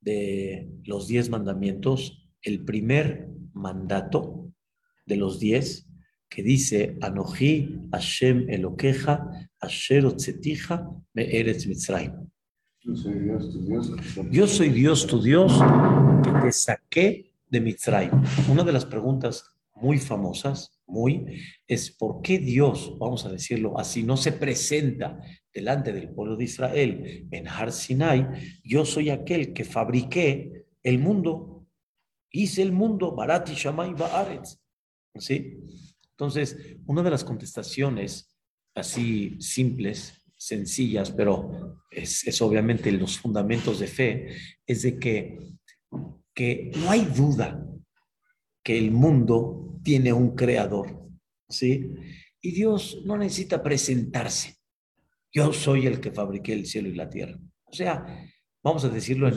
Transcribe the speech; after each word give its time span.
De 0.00 0.68
los 0.84 1.06
diez 1.08 1.30
mandamientos, 1.30 2.28
el 2.42 2.64
primer 2.64 3.28
mandato 3.52 4.52
de 5.06 5.16
los 5.16 5.38
diez 5.38 5.86
que 6.28 6.42
dice, 6.42 6.98
Anoji 7.00 7.88
Hashem 7.92 8.50
Elokeja, 8.50 9.48
Asher 9.60 10.04
Otzetija, 10.04 10.90
Me 11.12 11.38
Eretz 11.38 11.66
Mitzrayim. 11.66 12.12
Yo 12.82 12.96
soy 12.96 13.18
Dios, 13.20 13.50
tu 13.52 13.64
Dios. 13.64 13.92
Yo 14.30 14.46
soy 14.46 14.68
Dios, 14.70 15.06
tu 15.06 15.22
Dios, 15.22 15.52
que 16.22 16.30
te 16.32 16.52
saqué 16.52 17.32
de 17.48 17.60
Mitzrayim. 17.60 18.10
Una 18.50 18.64
de 18.64 18.72
las 18.72 18.84
preguntas 18.84 19.53
muy 19.74 19.98
famosas, 19.98 20.80
muy, 20.86 21.40
es 21.66 21.90
por 21.90 22.22
qué 22.22 22.38
Dios, 22.38 22.96
vamos 22.98 23.24
a 23.24 23.30
decirlo 23.30 23.78
así, 23.78 24.02
no 24.02 24.16
se 24.16 24.32
presenta 24.32 25.20
delante 25.52 25.92
del 25.92 26.10
pueblo 26.10 26.36
de 26.36 26.44
Israel 26.44 27.26
en 27.30 27.48
Har 27.48 27.72
Sinai. 27.72 28.60
Yo 28.62 28.84
soy 28.84 29.10
aquel 29.10 29.52
que 29.52 29.64
fabriqué 29.64 30.66
el 30.82 30.98
mundo, 30.98 31.66
hice 32.30 32.62
el 32.62 32.72
mundo, 32.72 33.14
Barati 33.14 33.54
Shamay 33.54 33.94
Baaretz. 33.94 34.58
¿Sí? 35.16 35.58
Entonces, 36.10 36.56
una 36.86 37.02
de 37.02 37.10
las 37.10 37.24
contestaciones 37.24 38.36
así 38.74 39.40
simples, 39.40 40.24
sencillas, 40.36 41.10
pero 41.12 41.78
es, 41.90 42.26
es 42.26 42.42
obviamente 42.42 42.90
los 42.92 43.18
fundamentos 43.18 43.78
de 43.78 43.86
fe, 43.86 44.36
es 44.66 44.82
de 44.82 44.98
que, 44.98 45.38
que 46.34 46.70
no 46.76 46.90
hay 46.90 47.04
duda 47.04 47.64
que 48.64 48.78
el 48.78 48.90
mundo 48.90 49.78
tiene 49.84 50.12
un 50.12 50.34
creador, 50.34 51.06
¿sí? 51.48 51.92
Y 52.40 52.50
Dios 52.52 53.02
no 53.04 53.16
necesita 53.16 53.62
presentarse. 53.62 54.56
Yo 55.30 55.52
soy 55.52 55.86
el 55.86 56.00
que 56.00 56.10
fabriqué 56.10 56.54
el 56.54 56.66
cielo 56.66 56.88
y 56.88 56.94
la 56.94 57.08
tierra. 57.08 57.38
O 57.64 57.72
sea, 57.72 58.26
vamos 58.62 58.84
a 58.84 58.88
decirlo 58.88 59.28
en, 59.28 59.34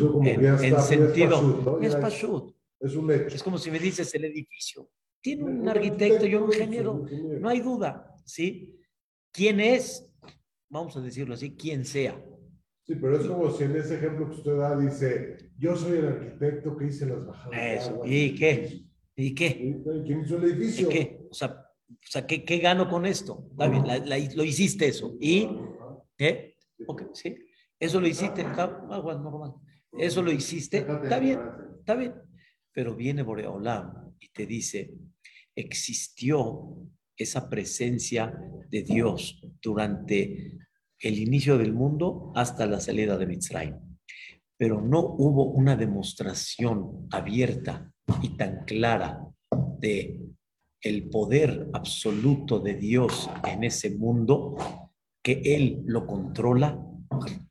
sentido. 0.82 1.80
Es, 1.82 1.96
es, 2.80 2.96
un 2.96 3.12
es 3.12 3.44
como 3.44 3.58
si 3.58 3.70
me 3.70 3.80
dices 3.80 4.14
el 4.16 4.26
edificio. 4.26 4.90
Tiene 5.22 5.44
un 5.44 5.68
arquitecto 5.68 6.26
y 6.26 6.36
un 6.36 6.46
ingeniero, 6.46 7.06
no 7.40 7.50
hay 7.50 7.60
duda, 7.60 8.16
¿sí? 8.26 8.80
¿Quién 9.34 9.60
es? 9.60 10.10
Vamos 10.70 10.96
a 10.96 11.02
decirlo 11.02 11.34
así, 11.34 11.56
quien 11.56 11.84
sea. 11.84 12.24
Sí, 12.84 12.96
pero 12.96 13.20
es 13.20 13.28
como 13.28 13.52
si 13.52 13.66
en 13.66 13.76
ese 13.76 13.96
ejemplo 13.96 14.30
que 14.30 14.36
usted 14.36 14.56
da 14.56 14.80
dice, 14.80 15.52
yo 15.58 15.76
soy 15.76 15.98
el 15.98 16.08
arquitecto 16.08 16.78
que 16.78 16.86
hice 16.86 17.08
las 17.08 17.26
bajadas. 17.26 17.60
Eso, 17.60 18.02
¿y 18.06 18.34
qué? 18.36 18.87
¿Y 19.20 19.34
qué? 19.34 19.82
¿Quién 20.06 20.22
hizo 20.22 20.38
el 20.38 20.44
edificio? 20.44 20.90
qué? 20.90 21.28
O 21.32 21.34
sea, 21.34 21.66
o 21.90 21.96
sea 22.04 22.28
¿qué, 22.28 22.46
¿qué, 22.46 22.60
gano 22.60 22.88
con 22.88 23.06
esto? 23.08 23.48
Está 23.50 23.68
bien, 23.68 23.84
lo 24.36 24.44
hiciste 24.44 24.88
eso. 24.88 25.18
¿Y 25.20 25.50
qué? 26.16 26.56
Okay, 26.86 27.08
sí. 27.14 27.36
Eso 27.80 28.00
lo 28.00 28.08
hiciste. 28.08 28.46
Eso 29.98 30.22
lo 30.22 30.32
hiciste. 30.32 30.78
Está 30.78 31.20
bien, 31.20 31.40
está 31.80 31.96
bien. 31.96 32.14
Pero 32.72 32.96
viene 32.96 33.24
Boreolam 33.24 34.14
y 34.20 34.30
te 34.30 34.46
dice, 34.46 34.94
existió 35.56 36.78
esa 37.16 37.50
presencia 37.50 38.40
de 38.70 38.84
Dios 38.84 39.42
durante 39.60 40.60
el 41.00 41.18
inicio 41.18 41.58
del 41.58 41.74
mundo 41.74 42.32
hasta 42.36 42.68
la 42.68 42.80
salida 42.80 43.18
de 43.18 43.26
Mitzrayim. 43.26 43.76
Pero 44.58 44.80
no 44.80 45.00
hubo 45.00 45.46
una 45.46 45.76
demostración 45.76 47.08
abierta 47.12 47.92
y 48.22 48.30
tan 48.30 48.66
clara 48.66 49.26
de 49.80 50.22
el 50.82 51.10
poder 51.10 51.70
absoluto 51.74 52.60
de 52.60 52.76
Dios 52.76 53.30
en 53.44 53.64
ese 53.64 53.92
mundo 53.92 54.56
que 55.24 55.42
Él 55.44 55.84
lo 55.86 56.06
controla, 56.06 56.80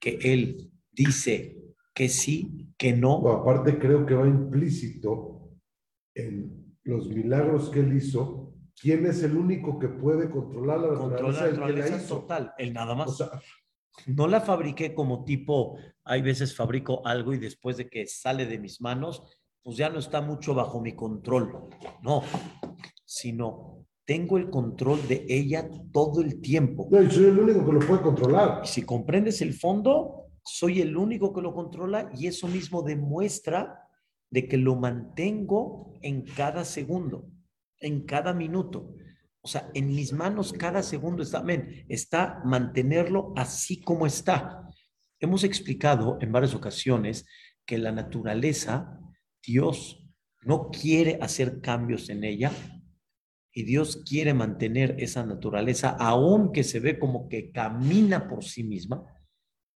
que 0.01 0.19
Él 0.23 0.71
dice 0.93 1.57
que 1.95 2.09
sí, 2.09 2.69
que 2.77 2.93
no. 2.93 3.27
aparte 3.29 3.79
creo 3.79 4.05
que 4.05 4.15
va 4.15 4.27
implícito 4.27 5.51
en 6.15 6.77
los 6.85 7.09
milagros 7.09 7.71
que 7.71 7.81
él 7.81 7.97
hizo, 7.97 8.55
¿quién 8.81 9.07
es 9.07 9.23
el 9.23 9.37
único 9.37 9.79
que 9.79 9.89
puede 9.89 10.31
controlar 10.31 10.81
la 10.81 10.93
naturaleza? 10.93 11.47
la 11.47 11.51
naturaleza 11.51 12.07
total, 12.07 12.53
él 12.59 12.73
nada 12.73 12.95
más. 12.95 13.19
no 14.07 14.29
la 14.29 14.41
fabriqué 14.41 14.95
como 14.95 15.25
tipo, 15.25 15.79
hay 16.05 16.23
veces 16.23 16.55
fabrico 16.55 17.05
algo 17.07 17.33
y 17.33 17.39
después 17.39 17.79
de 17.79 17.89
que 17.89 18.07
sale 18.07 18.47
de 18.47 18.59
mis 18.59 18.81
manos, 18.81 19.23
pues 19.67 19.79
ya 19.79 19.91
no 19.91 19.99
está 19.99 20.21
mucho 20.21 20.55
bajo 20.55 20.81
mi 20.81 20.95
control. 20.95 21.69
No, 22.01 22.23
sino 23.05 23.85
tengo 24.05 24.39
el 24.39 24.49
control 24.49 25.09
de 25.09 25.27
ella 25.29 25.69
todo 25.93 26.21
el 26.23 26.41
tiempo. 26.41 26.87
No, 26.89 27.03
y 27.03 27.11
soy 27.11 27.25
el 27.25 27.41
único 27.41 27.67
que 27.67 27.73
lo 27.73 27.81
puede 27.81 28.01
controlar. 28.01 28.61
Y 28.63 28.69
si 28.69 28.83
comprendes 28.83 29.43
el 29.43 29.55
fondo, 29.55 30.29
soy 30.45 30.83
el 30.83 30.97
único 30.97 31.35
que 31.35 31.43
lo 31.43 31.53
controla 31.53 32.13
y 32.15 32.29
eso 32.29 32.47
mismo 32.47 32.83
demuestra 32.83 33.89
de 34.31 34.47
que 34.47 34.57
lo 34.57 34.77
mantengo 34.77 35.95
en 36.01 36.23
cada 36.23 36.65
segundo, 36.65 37.27
en 37.81 38.07
cada 38.07 38.33
minuto. 38.35 38.95
O 39.41 39.49
sea, 39.49 39.69
en 39.75 39.89
mis 39.89 40.13
manos 40.13 40.53
cada 40.53 40.85
segundo 40.85 41.25
está, 41.25 41.39
amén, 41.39 41.85
está 41.89 42.41
mantenerlo 42.45 43.33
así 43.35 43.81
como 43.81 44.07
está. 44.07 44.63
Hemos 45.19 45.43
explicado 45.43 46.19
en 46.21 46.31
varias 46.31 46.55
ocasiones 46.55 47.27
que 47.65 47.79
la 47.79 47.91
naturaleza, 47.91 49.01
Dios 49.47 50.03
no 50.43 50.71
quiere 50.71 51.19
hacer 51.21 51.61
cambios 51.61 52.09
en 52.09 52.25
ella 52.25 52.53
y 53.53 53.63
Dios 53.63 54.03
quiere 54.07 54.35
mantener 54.35 54.97
esa 54.99 55.25
naturaleza, 55.25 55.97
aunque 55.99 56.63
se 56.63 56.81
ve 56.81 56.99
como 56.99 57.29
que 57.29 57.51
camina 57.53 58.29
por 58.29 58.45
sí 58.45 58.63
misma, 58.63 59.05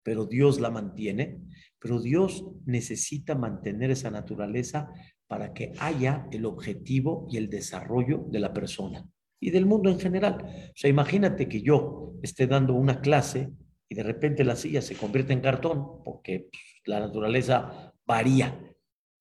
pero 0.03 0.25
Dios 0.25 0.59
la 0.59 0.69
mantiene. 0.69 1.41
Pero 1.79 2.01
Dios 2.01 2.45
necesita 2.65 3.35
mantener 3.35 3.91
esa 3.91 4.11
naturaleza 4.11 4.91
para 5.27 5.53
que 5.53 5.71
haya 5.79 6.27
el 6.31 6.45
objetivo 6.45 7.27
y 7.31 7.37
el 7.37 7.49
desarrollo 7.49 8.25
de 8.29 8.39
la 8.39 8.53
persona 8.53 9.07
y 9.39 9.51
del 9.51 9.65
mundo 9.65 9.89
en 9.89 9.99
general. 9.99 10.43
O 10.43 10.75
sea, 10.75 10.89
imagínate 10.89 11.47
que 11.47 11.61
yo 11.61 12.15
esté 12.21 12.47
dando 12.47 12.73
una 12.73 12.99
clase 12.99 13.49
y 13.87 13.95
de 13.95 14.03
repente 14.03 14.43
la 14.43 14.55
silla 14.55 14.81
se 14.81 14.95
convierte 14.95 15.33
en 15.33 15.41
cartón 15.41 16.03
porque 16.03 16.49
pues, 16.51 16.63
la 16.85 16.99
naturaleza 16.99 17.93
varía. 18.05 18.68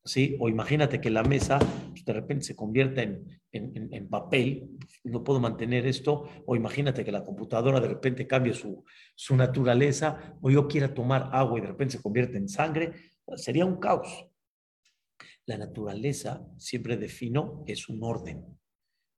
¿Sí? 0.09 0.37
O 0.41 0.49
imagínate 0.49 1.01
que 1.01 1.11
la 1.11 1.23
mesa 1.23 1.59
pues, 1.91 2.05
de 2.05 2.13
repente 2.15 2.47
se 2.47 2.57
convierta 2.57 3.03
en, 3.03 3.41
en, 3.53 4.09
papel, 4.09 4.71
no 5.05 5.23
puedo 5.23 5.39
mantener 5.39 5.87
esto, 5.87 6.29
o 6.47 6.57
imagínate 6.57 7.05
que 7.05 7.13
la 7.13 7.25
computadora 7.25 7.81
de 7.81 7.89
repente 7.89 8.27
cambie 8.27 8.55
su, 8.55 8.85
su 9.15 9.37
naturaleza, 9.37 10.37
o 10.41 10.51
yo 10.51 10.67
quiera 10.67 10.95
tomar 10.95 11.29
agua 11.33 11.59
y 11.59 11.63
de 11.63 11.69
repente 11.69 11.97
se 11.97 12.03
convierte 12.03 12.39
en 12.39 12.49
sangre, 12.49 12.93
sería 13.37 13.67
un 13.67 13.79
caos. 13.79 14.27
La 15.45 15.59
naturaleza, 15.59 16.47
siempre 16.57 16.97
defino, 16.97 17.65
es 17.67 17.89
un 17.89 18.03
orden. 18.03 18.45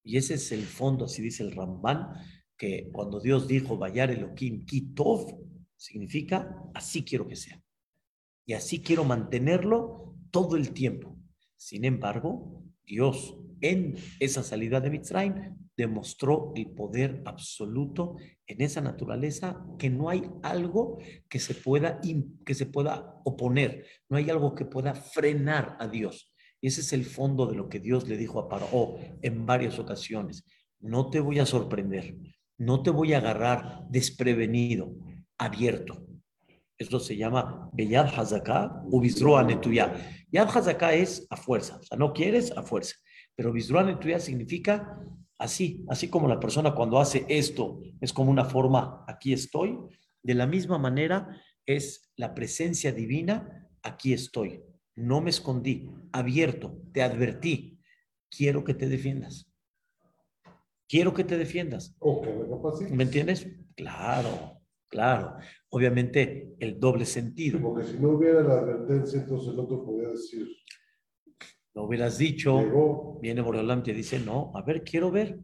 Y 0.02 0.16
ese 0.16 0.34
es 0.34 0.50
el 0.52 0.62
fondo, 0.62 1.04
así 1.04 1.22
dice 1.22 1.44
el 1.44 1.52
Ramban, 1.52 2.14
que 2.56 2.88
cuando 2.92 3.20
Dios 3.20 3.46
dijo, 3.46 3.78
Vayar 3.78 4.10
Elohim 4.10 4.64
Kitov, 4.64 5.40
significa 5.76 6.56
así 6.74 7.04
quiero 7.04 7.28
que 7.28 7.36
sea. 7.36 7.62
Y 8.46 8.54
así 8.54 8.82
quiero 8.82 9.04
mantenerlo 9.04 10.09
todo 10.30 10.56
el 10.56 10.72
tiempo. 10.72 11.16
Sin 11.56 11.84
embargo, 11.84 12.64
Dios 12.84 13.36
en 13.60 13.96
esa 14.18 14.42
salida 14.42 14.80
de 14.80 14.90
Mitzrayim 14.90 15.56
demostró 15.76 16.52
el 16.56 16.70
poder 16.70 17.22
absoluto 17.24 18.16
en 18.46 18.60
esa 18.60 18.80
naturaleza 18.80 19.64
que 19.78 19.90
no 19.90 20.08
hay 20.08 20.22
algo 20.42 20.98
que 21.28 21.38
se 21.38 21.54
pueda 21.54 22.00
que 22.44 22.54
se 22.54 22.66
pueda 22.66 23.20
oponer, 23.24 23.86
no 24.08 24.16
hay 24.16 24.28
algo 24.30 24.54
que 24.54 24.64
pueda 24.64 24.94
frenar 24.94 25.76
a 25.78 25.88
Dios. 25.88 26.34
Y 26.60 26.66
ese 26.66 26.82
es 26.82 26.92
el 26.92 27.04
fondo 27.04 27.46
de 27.46 27.56
lo 27.56 27.68
que 27.68 27.80
Dios 27.80 28.08
le 28.08 28.16
dijo 28.16 28.38
a 28.38 28.48
Paró 28.48 28.96
en 29.22 29.46
varias 29.46 29.78
ocasiones. 29.78 30.44
No 30.78 31.08
te 31.08 31.20
voy 31.20 31.38
a 31.38 31.46
sorprender, 31.46 32.16
no 32.58 32.82
te 32.82 32.90
voy 32.90 33.14
a 33.14 33.18
agarrar 33.18 33.86
desprevenido, 33.88 34.94
abierto. 35.38 36.06
Esto 36.80 36.98
se 36.98 37.14
llama 37.14 37.68
Beyad 37.74 38.06
Hazaká 38.06 38.82
u 38.90 39.02
Netuya. 39.02 39.92
Yad 40.32 40.48
Hazaká 40.48 40.94
es 40.94 41.26
a 41.28 41.36
fuerza, 41.36 41.76
o 41.76 41.82
sea, 41.82 41.98
no 41.98 42.14
quieres 42.14 42.56
a 42.56 42.62
fuerza. 42.62 42.96
Pero 43.36 43.52
Netuya 43.52 44.18
significa 44.18 44.98
así, 45.38 45.84
así 45.90 46.08
como 46.08 46.26
la 46.26 46.40
persona 46.40 46.74
cuando 46.74 46.98
hace 46.98 47.26
esto 47.28 47.82
es 48.00 48.14
como 48.14 48.30
una 48.30 48.46
forma, 48.46 49.04
aquí 49.06 49.34
estoy. 49.34 49.78
De 50.22 50.34
la 50.34 50.46
misma 50.46 50.78
manera 50.78 51.28
es 51.66 52.10
la 52.16 52.34
presencia 52.34 52.92
divina, 52.92 53.68
aquí 53.82 54.14
estoy. 54.14 54.62
No 54.96 55.20
me 55.20 55.28
escondí, 55.28 55.90
abierto, 56.12 56.78
te 56.94 57.02
advertí. 57.02 57.78
Quiero 58.30 58.64
que 58.64 58.72
te 58.72 58.88
defiendas. 58.88 59.52
Quiero 60.88 61.12
que 61.12 61.24
te 61.24 61.36
defiendas. 61.36 61.94
¿Me 62.90 63.02
entiendes? 63.02 63.46
Claro. 63.76 64.59
Claro, 64.90 65.36
obviamente 65.68 66.56
el 66.58 66.80
doble 66.80 67.06
sentido. 67.06 67.60
porque 67.60 67.86
si 67.86 67.96
no 67.98 68.10
hubiera 68.10 68.42
la 68.42 68.54
advertencia, 68.54 69.20
entonces 69.20 69.52
el 69.52 69.60
otro 69.60 69.84
podría 69.84 70.08
decir. 70.08 70.48
Lo 71.74 71.84
hubieras 71.84 72.18
dicho, 72.18 73.20
viene 73.22 73.40
Boreolam 73.40 73.78
y 73.78 73.82
te 73.84 73.94
dice, 73.94 74.18
no, 74.18 74.50
a 74.56 74.62
ver, 74.62 74.82
quiero 74.82 75.12
ver, 75.12 75.38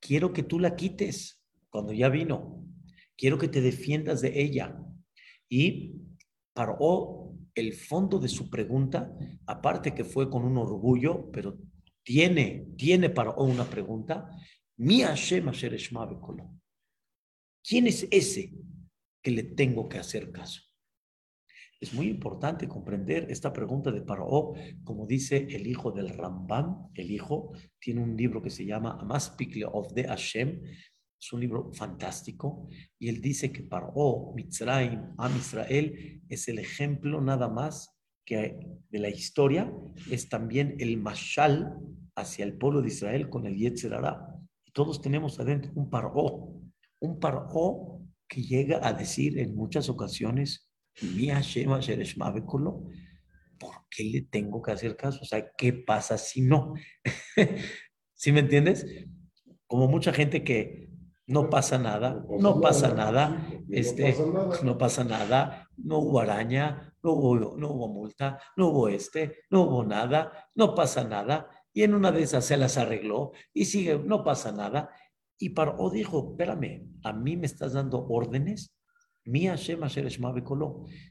quiero 0.00 0.32
que 0.32 0.42
tú 0.42 0.58
la 0.58 0.74
quites 0.74 1.42
cuando 1.68 1.92
ya 1.92 2.08
vino, 2.08 2.64
quiero 3.18 3.36
que 3.36 3.48
te 3.48 3.60
defiendas 3.60 4.22
de 4.22 4.40
ella. 4.40 4.76
Y 5.48 5.96
Paró 6.54 7.32
el 7.54 7.74
fondo 7.74 8.18
de 8.18 8.28
su 8.28 8.50
pregunta, 8.50 9.14
aparte 9.46 9.94
que 9.94 10.04
fue 10.04 10.28
con 10.28 10.44
un 10.44 10.56
orgullo, 10.56 11.30
pero 11.30 11.58
tiene, 12.02 12.66
tiene 12.76 13.10
Paró 13.10 13.36
una 13.36 13.64
pregunta. 13.64 14.30
Mi 14.78 15.02
Hashem 15.02 15.50
¿Quién 17.62 17.86
es 17.86 18.08
ese 18.10 18.52
que 19.22 19.30
le 19.30 19.42
tengo 19.42 19.88
que 19.88 19.98
hacer 19.98 20.30
caso? 20.32 20.62
Es 21.80 21.94
muy 21.94 22.08
importante 22.08 22.68
comprender 22.68 23.30
esta 23.30 23.54
pregunta 23.54 23.90
de 23.90 24.02
Paró, 24.02 24.52
como 24.84 25.06
dice 25.06 25.46
el 25.48 25.66
hijo 25.66 25.90
del 25.90 26.10
Rambam, 26.10 26.90
el 26.94 27.10
hijo 27.10 27.52
tiene 27.78 28.02
un 28.02 28.16
libro 28.16 28.42
que 28.42 28.50
se 28.50 28.66
llama 28.66 28.98
Amaspikle 29.00 29.64
of 29.64 29.94
the 29.94 30.04
Hashem, 30.04 30.60
es 31.18 31.32
un 31.32 31.40
libro 31.40 31.72
fantástico, 31.72 32.68
y 32.98 33.08
él 33.08 33.22
dice 33.22 33.50
que 33.50 33.62
Paró, 33.62 34.32
Mitzrayim, 34.34 35.14
Am 35.16 35.34
Israel, 35.36 36.22
es 36.28 36.48
el 36.48 36.58
ejemplo 36.58 37.22
nada 37.22 37.48
más 37.48 37.96
que 38.26 38.58
de 38.90 38.98
la 38.98 39.08
historia, 39.08 39.72
es 40.10 40.28
también 40.28 40.76
el 40.80 40.98
mashal 40.98 41.78
hacia 42.14 42.44
el 42.44 42.58
pueblo 42.58 42.82
de 42.82 42.88
Israel 42.88 43.30
con 43.30 43.46
el 43.46 43.56
Yetzerara. 43.56 44.36
Y 44.66 44.72
todos 44.72 45.00
tenemos 45.00 45.40
adentro 45.40 45.72
un 45.74 45.88
Paró, 45.88 46.60
un 47.00 47.18
Paró 47.18 47.99
que 48.30 48.42
llega 48.42 48.78
a 48.86 48.92
decir 48.92 49.38
en 49.40 49.56
muchas 49.56 49.88
ocasiones, 49.88 50.70
¿por 53.58 53.74
qué 53.90 54.04
le 54.04 54.22
tengo 54.22 54.62
que 54.62 54.70
hacer 54.70 54.96
caso? 54.96 55.18
O 55.20 55.24
sea, 55.24 55.50
¿qué 55.58 55.72
pasa 55.72 56.16
si 56.16 56.40
no? 56.40 56.74
¿Sí 58.14 58.30
me 58.30 58.40
entiendes? 58.40 58.86
Como 59.66 59.88
mucha 59.88 60.12
gente 60.12 60.44
que 60.44 60.88
no 61.26 61.50
pasa 61.50 61.78
nada, 61.78 62.24
no 62.38 62.60
pasa 62.60 62.94
nada, 62.94 63.46
este, 63.68 64.16
no 64.62 64.78
pasa 64.78 65.04
nada, 65.04 65.68
no 65.76 65.98
hubo 65.98 66.20
araña, 66.20 66.94
no 67.02 67.12
hubo, 67.12 67.56
no 67.56 67.70
hubo 67.70 67.88
multa, 67.88 68.38
no 68.56 68.68
hubo 68.68 68.88
este, 68.88 69.44
no 69.50 69.62
hubo 69.62 69.84
nada, 69.84 70.50
no 70.54 70.74
pasa 70.74 71.04
nada, 71.04 71.48
y 71.72 71.82
en 71.82 71.94
una 71.94 72.12
de 72.12 72.22
esas 72.22 72.44
se 72.44 72.56
las 72.56 72.78
arregló 72.78 73.32
y 73.52 73.64
sigue, 73.66 73.98
no 73.98 74.24
pasa 74.24 74.52
nada. 74.52 74.90
Y 75.40 75.48
Paró 75.50 75.90
dijo, 75.90 76.30
espérame, 76.30 76.86
a 77.02 77.12
mí 77.12 77.36
me 77.36 77.46
estás 77.46 77.72
dando 77.72 78.06
órdenes 78.08 78.72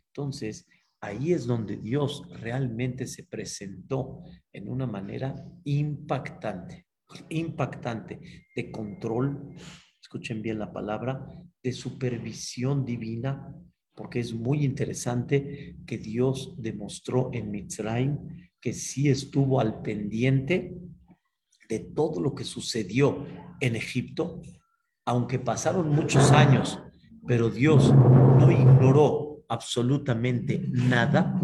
entonces, 0.08 0.68
ahí 1.00 1.32
es 1.32 1.46
donde 1.46 1.78
Dios 1.78 2.24
realmente 2.42 3.08
se 3.08 3.24
presentó 3.24 4.24
en 4.52 4.68
una 4.68 4.86
manera 4.86 5.36
impactante, 5.64 6.88
impactante 7.30 8.20
de 8.56 8.72
control, 8.72 9.56
escuchen 10.02 10.42
bien 10.42 10.60
la 10.60 10.74
palabra, 10.74 11.28
de 11.64 11.72
supervisión 11.72 12.86
divina, 12.86 13.56
porque 13.96 14.20
es 14.20 14.34
muy 14.34 14.66
interesante 14.66 15.78
que 15.86 15.98
Dios 15.98 16.56
demostró 16.58 17.30
en 17.34 17.52
Mitzrayim 17.52 18.18
que 18.60 18.74
sí 18.74 19.10
estuvo 19.10 19.60
al 19.60 19.82
pendiente 19.82 20.76
de 21.70 21.80
todo 21.80 22.20
lo 22.20 22.36
que 22.36 22.44
sucedió 22.44 23.26
en 23.62 23.78
Egipto, 23.78 24.42
aunque 25.06 25.40
pasaron 25.40 25.90
muchos 25.90 26.32
años 26.32 26.80
pero 27.30 27.52
Dios 27.52 27.94
no 27.94 28.52
ignoró 28.52 29.46
absolutamente 29.50 30.66
nada 30.68 31.40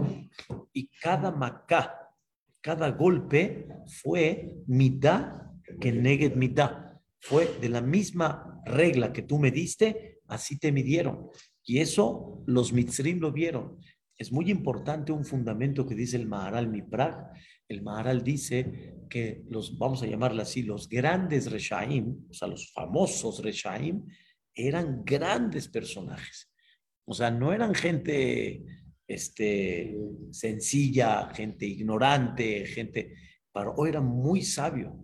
y 0.74 0.88
cada 0.88 1.32
macá, 1.32 2.12
cada 2.60 2.90
golpe 2.90 3.68
fue 4.02 4.56
mitad 4.66 5.44
que 5.80 5.92
negue 5.92 6.32
mitad. 6.32 6.98
Fue 7.20 7.56
de 7.62 7.70
la 7.70 7.82
misma 7.82 8.62
regla 8.66 9.14
que 9.14 9.22
tú 9.22 9.38
me 9.38 9.52
diste, 9.52 10.22
así 10.28 10.58
te 10.58 10.72
midieron. 10.72 11.30
Y 11.64 11.78
eso 11.82 12.42
los 12.48 12.74
mitzrim 12.74 13.20
lo 13.20 13.32
vieron. 13.32 13.78
Es 14.18 14.32
muy 14.32 14.50
importante 14.50 15.12
un 15.12 15.24
fundamento 15.24 15.86
que 15.86 15.94
dice 15.94 16.18
el 16.18 16.28
Maharal 16.28 16.68
Miprag. 16.68 17.32
El 17.68 17.82
Maharal 17.82 18.24
dice 18.24 18.96
que 19.10 19.44
los, 19.50 19.78
vamos 19.78 20.04
a 20.04 20.08
llamarle 20.08 20.42
así, 20.42 20.64
los 20.64 20.88
grandes 20.88 21.52
Reshaim, 21.52 22.26
o 22.30 22.34
sea, 22.34 22.48
los 22.48 22.72
famosos 22.72 23.44
Reshaim, 23.44 24.06
eran 24.54 25.04
grandes 25.04 25.68
personajes. 25.68 26.52
O 27.06 27.14
sea, 27.14 27.30
no 27.30 27.54
eran 27.54 27.76
gente 27.76 28.64
este, 29.08 29.98
sencilla, 30.32 31.30
gente 31.34 31.66
ignorante, 31.66 32.66
gente... 32.66 33.14
Paró 33.52 33.86
era 33.88 34.02
muy 34.02 34.42
sabio. 34.42 35.00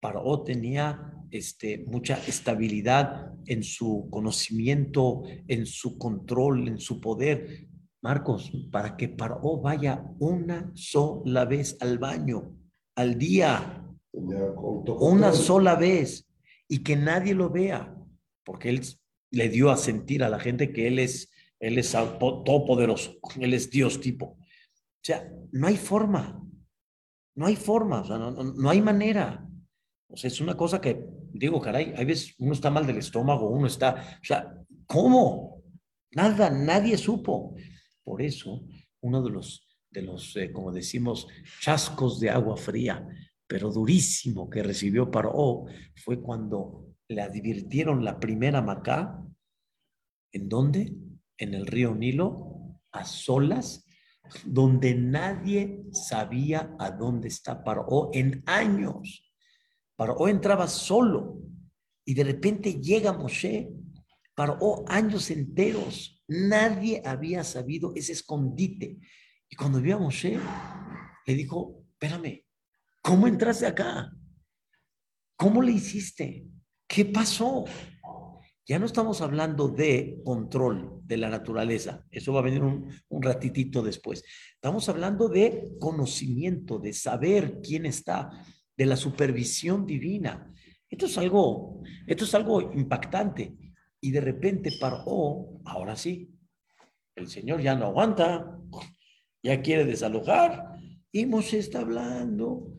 Paró 0.00 0.42
tenía 0.42 1.12
este, 1.30 1.84
mucha 1.86 2.16
estabilidad 2.26 3.34
en 3.44 3.62
su 3.62 4.08
conocimiento, 4.10 5.22
en 5.46 5.66
su 5.66 5.98
control, 5.98 6.68
en 6.68 6.78
su 6.78 6.98
poder. 6.98 7.68
Marcos, 8.02 8.50
para 8.70 8.96
que 8.96 9.08
Paró 9.08 9.60
vaya 9.60 10.04
una 10.18 10.70
sola 10.74 11.44
vez 11.44 11.76
al 11.80 11.98
baño, 11.98 12.54
al 12.96 13.18
día, 13.18 13.86
una 14.12 15.32
sola 15.32 15.74
vez, 15.76 16.26
y 16.68 16.82
que 16.82 16.96
nadie 16.96 17.34
lo 17.34 17.50
vea 17.50 17.96
porque 18.50 18.68
él 18.70 18.82
le 19.30 19.48
dio 19.48 19.70
a 19.70 19.76
sentir 19.76 20.24
a 20.24 20.28
la 20.28 20.40
gente 20.40 20.72
que 20.72 20.88
él 20.88 20.98
es, 20.98 21.30
él 21.60 21.78
es 21.78 21.92
todopoderoso, 21.92 23.18
él 23.38 23.54
es 23.54 23.70
Dios 23.70 24.00
tipo. 24.00 24.26
O 24.26 25.04
sea, 25.04 25.30
no 25.52 25.68
hay 25.68 25.76
forma, 25.76 26.44
no 27.36 27.46
hay 27.46 27.56
forma, 27.56 28.00
o 28.00 28.04
sea, 28.04 28.18
no, 28.18 28.70
hay 28.70 28.82
manera. 28.82 29.46
O 30.08 30.16
sea, 30.16 30.28
es 30.28 30.40
una 30.40 30.56
cosa 30.56 30.80
que, 30.80 31.06
digo, 31.32 31.60
caray, 31.60 31.94
hay 31.96 32.04
veces 32.04 32.34
uno 32.38 32.52
está 32.52 32.70
mal 32.70 32.86
del 32.86 32.98
estómago, 32.98 33.48
uno 33.48 33.68
está, 33.68 34.18
o 34.20 34.24
sea, 34.24 34.52
¿cómo? 34.86 35.62
Nada, 36.10 36.50
nadie 36.50 36.98
supo. 36.98 37.54
Por 38.04 38.22
eso, 38.22 38.64
uno 39.00 39.22
de 39.22 39.30
los, 39.30 39.66
de 39.90 40.02
los 40.02 40.36
eh, 40.36 40.52
como 40.52 40.72
decimos, 40.72 41.26
chascos 41.60 42.20
de 42.20 42.30
agua 42.30 42.56
fría, 42.56 43.06
pero 43.46 43.72
durísimo 43.72 44.48
que 44.48 44.62
recibió 44.62 45.10
Paró 45.10 45.64
fue 45.96 46.20
cuando 46.20 46.94
le 47.08 47.22
advirtieron 47.22 48.04
la 48.04 48.20
primera 48.20 48.62
Macá, 48.62 49.20
¿en 50.32 50.48
dónde? 50.48 50.94
En 51.36 51.54
el 51.54 51.66
río 51.66 51.94
Nilo, 51.94 52.78
a 52.92 53.04
solas, 53.04 53.84
donde 54.44 54.94
nadie 54.94 55.82
sabía 55.90 56.74
a 56.78 56.90
dónde 56.90 57.28
está 57.28 57.64
Paró 57.64 58.10
en 58.12 58.42
años. 58.46 59.32
Paró 59.96 60.28
entraba 60.28 60.68
solo 60.68 61.38
y 62.04 62.14
de 62.14 62.24
repente 62.24 62.80
llega 62.80 63.12
Moshe. 63.12 63.70
Paró 64.40 64.86
años 64.88 65.30
enteros. 65.30 66.24
Nadie 66.26 67.02
había 67.04 67.44
sabido 67.44 67.92
ese 67.94 68.12
escondite. 68.12 68.96
Y 69.50 69.54
cuando 69.54 69.82
vio 69.82 69.96
a 69.96 69.98
Moshe, 69.98 70.40
le 71.26 71.34
dijo, 71.34 71.84
espérame, 71.90 72.46
¿cómo 73.02 73.26
entraste 73.26 73.66
acá? 73.66 74.10
¿Cómo 75.36 75.60
le 75.60 75.72
hiciste? 75.72 76.46
¿Qué 76.88 77.04
pasó? 77.04 77.66
Ya 78.66 78.78
no 78.78 78.86
estamos 78.86 79.20
hablando 79.20 79.68
de 79.68 80.22
control 80.24 81.02
de 81.04 81.18
la 81.18 81.28
naturaleza, 81.28 82.06
eso 82.10 82.32
va 82.32 82.40
a 82.40 82.44
venir 82.44 82.62
un, 82.62 83.22
ratitito 83.22 83.82
después. 83.82 84.24
Estamos 84.54 84.88
hablando 84.88 85.28
de 85.28 85.72
conocimiento, 85.78 86.78
de 86.78 86.94
saber 86.94 87.60
quién 87.62 87.84
está, 87.84 88.30
de 88.74 88.86
la 88.86 88.96
supervisión 88.96 89.84
divina. 89.84 90.50
Esto 90.88 91.04
es 91.04 91.18
algo, 91.18 91.82
esto 92.06 92.24
es 92.24 92.34
algo 92.34 92.72
impactante. 92.72 93.54
Y 94.00 94.10
de 94.10 94.20
repente 94.20 94.72
paró, 94.80 95.60
ahora 95.64 95.96
sí, 95.96 96.34
el 97.14 97.28
Señor 97.28 97.60
ya 97.60 97.74
no 97.74 97.86
aguanta, 97.86 98.58
ya 99.42 99.60
quiere 99.60 99.84
desalojar. 99.84 100.78
Y 101.12 101.26
Moshe 101.26 101.58
está 101.58 101.80
hablando, 101.80 102.72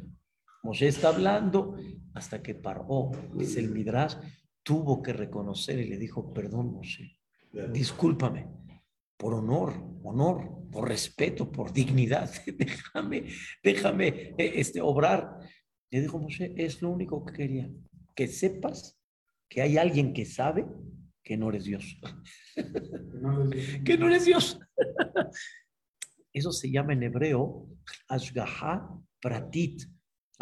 Moshe 0.64 0.88
está 0.88 1.10
hablando, 1.10 1.76
hasta 2.14 2.42
que 2.42 2.56
paró, 2.56 3.12
dice 3.36 3.60
el 3.60 3.70
Midrash, 3.70 4.16
tuvo 4.64 5.02
que 5.02 5.14
reconocer 5.14 5.80
y 5.80 5.88
le 5.88 5.98
dijo, 5.98 6.34
perdón, 6.34 6.74
Moshe, 6.74 7.18
discúlpame, 7.72 8.48
por 9.18 9.34
honor, 9.34 9.74
honor, 10.04 10.70
por 10.72 10.88
respeto, 10.88 11.52
por 11.52 11.74
dignidad, 11.74 12.32
déjame, 12.58 13.26
déjame 13.64 14.08
eh, 14.38 14.54
este, 14.56 14.82
obrar. 14.82 15.38
Le 15.90 16.02
dijo 16.02 16.18
Moshe, 16.18 16.54
es 16.56 16.82
lo 16.82 16.90
único 16.90 17.26
que 17.26 17.34
quería, 17.34 17.70
que 18.16 18.28
sepas 18.28 18.98
que 19.50 19.62
hay 19.62 19.78
alguien 19.78 20.14
que 20.14 20.26
sabe 20.26 20.66
que 21.24 21.38
no 21.38 21.50
eres 21.50 21.66
Dios. 21.66 22.00
que 23.86 23.98
no 23.98 24.08
eres 24.08 24.26
Dios. 24.26 24.60
Eso 26.34 26.52
se 26.52 26.72
llama 26.72 26.94
en 26.94 27.04
hebreo 27.04 27.68
Ashgaha 28.08 28.90
Pratit 29.20 29.84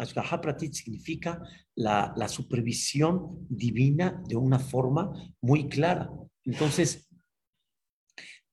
Ashgaha 0.00 0.40
Pratit 0.40 0.72
significa 0.72 1.42
la, 1.74 2.14
la 2.16 2.26
supervisión 2.26 3.46
divina 3.50 4.22
de 4.26 4.36
una 4.36 4.58
forma 4.58 5.12
muy 5.42 5.68
clara. 5.68 6.10
Entonces, 6.44 7.10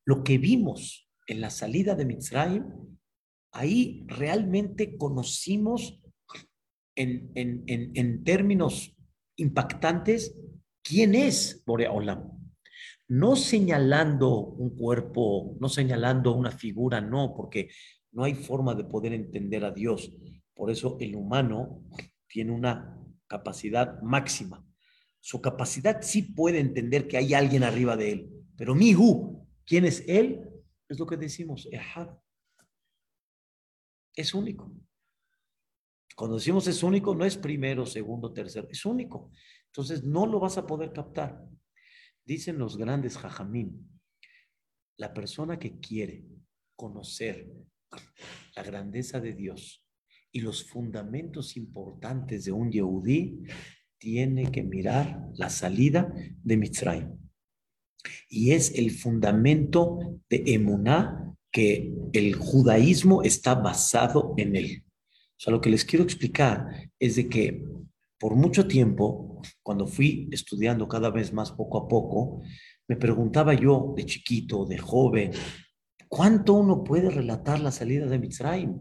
lo 0.06 0.24
que 0.24 0.38
vimos 0.38 1.10
en 1.26 1.40
la 1.40 1.50
salida 1.50 1.96
de 1.96 2.06
Mitzrayim, 2.06 2.66
ahí 3.54 4.04
realmente 4.08 4.98
conocimos 4.98 6.02
en, 6.96 7.32
en, 7.36 7.64
en, 7.68 8.24
términos 8.24 8.96
impactantes 9.38 10.36
quién 10.88 11.16
es 11.16 11.64
Borea 11.66 11.92
Olam. 11.92 12.32
no 13.10 13.36
señalando 13.36 14.38
un 14.38 14.76
cuerpo, 14.76 15.56
no 15.62 15.70
señalando 15.70 16.36
una 16.36 16.52
figura, 16.52 17.00
no, 17.00 17.34
porque 17.36 17.70
no 18.12 18.24
hay 18.24 18.36
forma 18.36 18.76
de 18.76 18.84
poder 18.84 19.14
entender 19.14 19.64
a 19.64 19.72
Dios. 19.72 20.12
Por 20.54 20.72
eso 20.72 20.98
el 21.00 21.16
humano 21.16 21.84
tiene 22.28 22.52
una 22.52 23.00
capacidad 23.28 24.02
máxima. 24.02 24.66
Su 25.22 25.42
capacidad 25.42 26.02
sí 26.02 26.22
puede 26.22 26.60
entender 26.60 27.08
que 27.08 27.18
hay 27.18 27.34
alguien 27.34 27.64
arriba 27.64 27.96
de 27.96 28.12
él, 28.12 28.30
pero 28.58 28.76
Mihu, 28.76 29.48
¿quién 29.66 29.86
es 29.86 30.04
él? 30.08 30.42
Es 30.90 31.00
lo 31.00 31.06
que 31.06 31.18
decimos, 31.18 31.68
Ehad. 31.72 32.10
Es 34.14 34.34
único. 34.34 34.74
Cuando 36.16 36.38
decimos 36.38 36.68
es 36.68 36.82
único, 36.82 37.14
no 37.14 37.24
es 37.24 37.38
primero, 37.38 37.86
segundo, 37.86 38.34
tercero, 38.34 38.68
es 38.70 38.84
único. 38.86 39.32
Entonces 39.68 40.04
no 40.04 40.26
lo 40.26 40.40
vas 40.40 40.58
a 40.58 40.66
poder 40.66 40.94
captar. 40.94 41.46
Dicen 42.26 42.58
los 42.58 42.78
grandes 42.78 43.18
jajamín, 43.18 43.90
la 44.98 45.14
persona 45.14 45.60
que 45.60 45.80
quiere 45.80 46.26
conocer 46.76 47.50
la 48.56 48.64
grandeza 48.64 49.20
de 49.20 49.34
Dios 49.34 49.86
y 50.32 50.42
los 50.42 50.64
fundamentos 50.64 51.56
importantes 51.56 52.46
de 52.46 52.52
un 52.52 52.72
Yehudí, 52.72 53.44
tiene 54.00 54.52
que 54.52 54.64
mirar 54.64 55.30
la 55.36 55.50
salida 55.50 56.14
de 56.44 56.58
Mitzrayim. 56.58 57.18
Y 58.30 58.52
es 58.52 58.72
el 58.76 58.92
fundamento 58.92 60.22
de 60.30 60.44
Emuná 60.46 61.36
que 61.52 61.94
el 62.14 62.36
judaísmo 62.36 63.24
está 63.24 63.56
basado 63.56 64.34
en 64.38 64.56
él. 64.56 64.84
O 65.10 65.40
sea, 65.40 65.52
lo 65.52 65.62
que 65.62 65.70
les 65.70 65.86
quiero 65.86 66.04
explicar 66.04 66.92
es 67.00 67.16
de 67.16 67.28
que 67.30 67.64
por 68.20 68.36
mucho 68.36 68.68
tiempo, 68.68 69.27
cuando 69.64 69.88
fui 69.88 70.30
estudiando 70.32 70.88
cada 70.88 71.10
vez 71.10 71.34
más 71.34 71.52
poco 71.52 71.78
a 71.78 71.88
poco, 71.88 72.42
me 72.88 72.96
preguntaba 72.96 73.54
yo 73.54 73.94
de 73.96 74.06
chiquito, 74.06 74.66
de 74.66 74.78
joven, 74.78 75.32
¿cuánto 76.08 76.54
uno 76.54 76.84
puede 76.84 77.10
relatar 77.10 77.60
la 77.60 77.72
salida 77.72 78.06
de 78.06 78.20
Mitzrayim? 78.20 78.80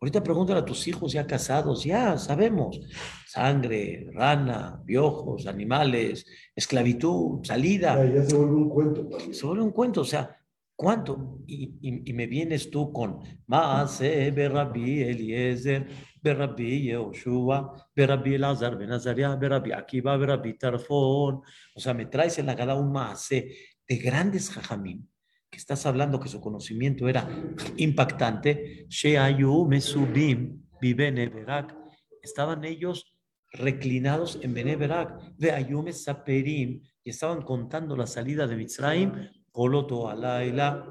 Ahorita 0.00 0.22
pregúntale 0.22 0.60
a 0.60 0.64
tus 0.64 0.86
hijos 0.86 1.12
ya 1.12 1.26
casados, 1.26 1.84
ya 1.84 2.18
sabemos, 2.18 2.80
sangre, 3.26 4.08
rana, 4.12 4.82
piojos, 4.84 5.46
animales, 5.46 6.26
esclavitud, 6.54 7.42
salida. 7.42 8.04
Ya, 8.04 8.16
ya 8.16 8.22
se 8.22 8.36
vuelve 8.36 8.54
un 8.54 8.68
cuento. 8.68 9.08
Se 9.32 9.46
vuelve 9.46 9.62
un 9.62 9.70
cuento, 9.70 10.02
o 10.02 10.04
sea, 10.04 10.36
¿Cuánto? 10.76 11.38
Y, 11.46 11.76
y, 11.80 12.10
y, 12.10 12.12
me 12.14 12.26
vienes 12.26 12.68
tú 12.68 12.92
con 12.92 13.20
Maase, 13.46 14.32
Berrabi, 14.32 15.02
Eliezer, 15.02 15.86
Berrabi, 16.24 16.84
Yehoshua, 16.88 17.90
Berrabi, 17.94 18.34
Elazar, 18.34 18.78
Benazaria, 18.78 19.36
Berrabi, 19.36 19.72
Akiva, 19.72 20.16
Berrabi, 20.16 20.54
Tarfón. 20.54 21.42
O 21.74 21.80
sea, 21.80 21.92
me 21.92 22.06
traes 22.06 22.38
en 22.38 22.46
la 22.46 22.54
gada 22.54 22.74
un 22.74 22.90
Maase 22.90 23.54
de 23.86 23.96
grandes 23.96 24.50
jajamín, 24.50 25.06
que 25.50 25.58
estás 25.58 25.84
hablando 25.84 26.18
que 26.18 26.30
su 26.30 26.40
conocimiento 26.40 27.06
era 27.10 27.28
impactante. 27.76 28.86
Sheayu, 28.88 29.66
Mesubim, 29.66 30.64
Vivene, 30.80 31.28
Berak. 31.28 31.76
Estaban 32.22 32.64
ellos 32.64 33.14
reclinados 33.52 34.38
en 34.42 34.54
Beneberak, 34.54 35.20
de 35.36 35.52
Ayume 35.52 35.92
Saperim, 35.92 36.82
y 37.04 37.10
estaban 37.10 37.42
contando 37.42 37.96
la 37.96 38.06
salida 38.06 38.46
de 38.46 38.56
Mitzrayim 38.56 39.12
Coloto 39.52 40.08
Alaila. 40.08 40.88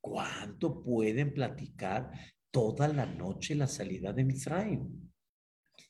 ¿Cuánto 0.00 0.82
pueden 0.82 1.34
platicar 1.34 2.10
toda 2.52 2.86
la 2.86 3.06
noche 3.06 3.56
la 3.56 3.66
salida 3.66 4.12
de 4.12 4.24
Misraim? 4.24 5.10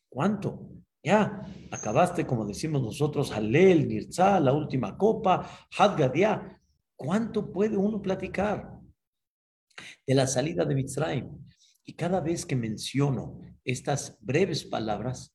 ¿Cuánto? 0.08 0.70
Ya, 1.04 1.44
acabaste, 1.70 2.24
como 2.26 2.46
decimos 2.46 2.80
nosotros, 2.80 3.32
Halel, 3.32 3.88
Nirza, 3.88 4.38
la 4.38 4.52
última 4.52 4.96
copa, 4.96 5.66
Hadgadia. 5.76 6.60
¿Cuánto 6.94 7.52
puede 7.52 7.76
uno 7.76 8.00
platicar 8.00 8.78
de 10.06 10.14
la 10.14 10.28
salida 10.28 10.64
de 10.64 10.76
Mitzrayim? 10.76 11.28
Y 11.84 11.94
cada 11.94 12.20
vez 12.20 12.46
que 12.46 12.54
menciono 12.54 13.40
estas 13.64 14.16
breves 14.20 14.64
palabras, 14.64 15.34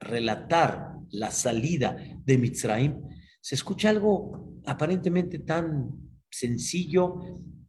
relatar 0.00 0.96
la 1.10 1.30
salida 1.30 1.96
de 2.24 2.36
Mitzrayim, 2.36 3.00
se 3.40 3.54
escucha 3.54 3.90
algo 3.90 4.58
aparentemente 4.66 5.38
tan 5.38 5.90
sencillo, 6.28 7.20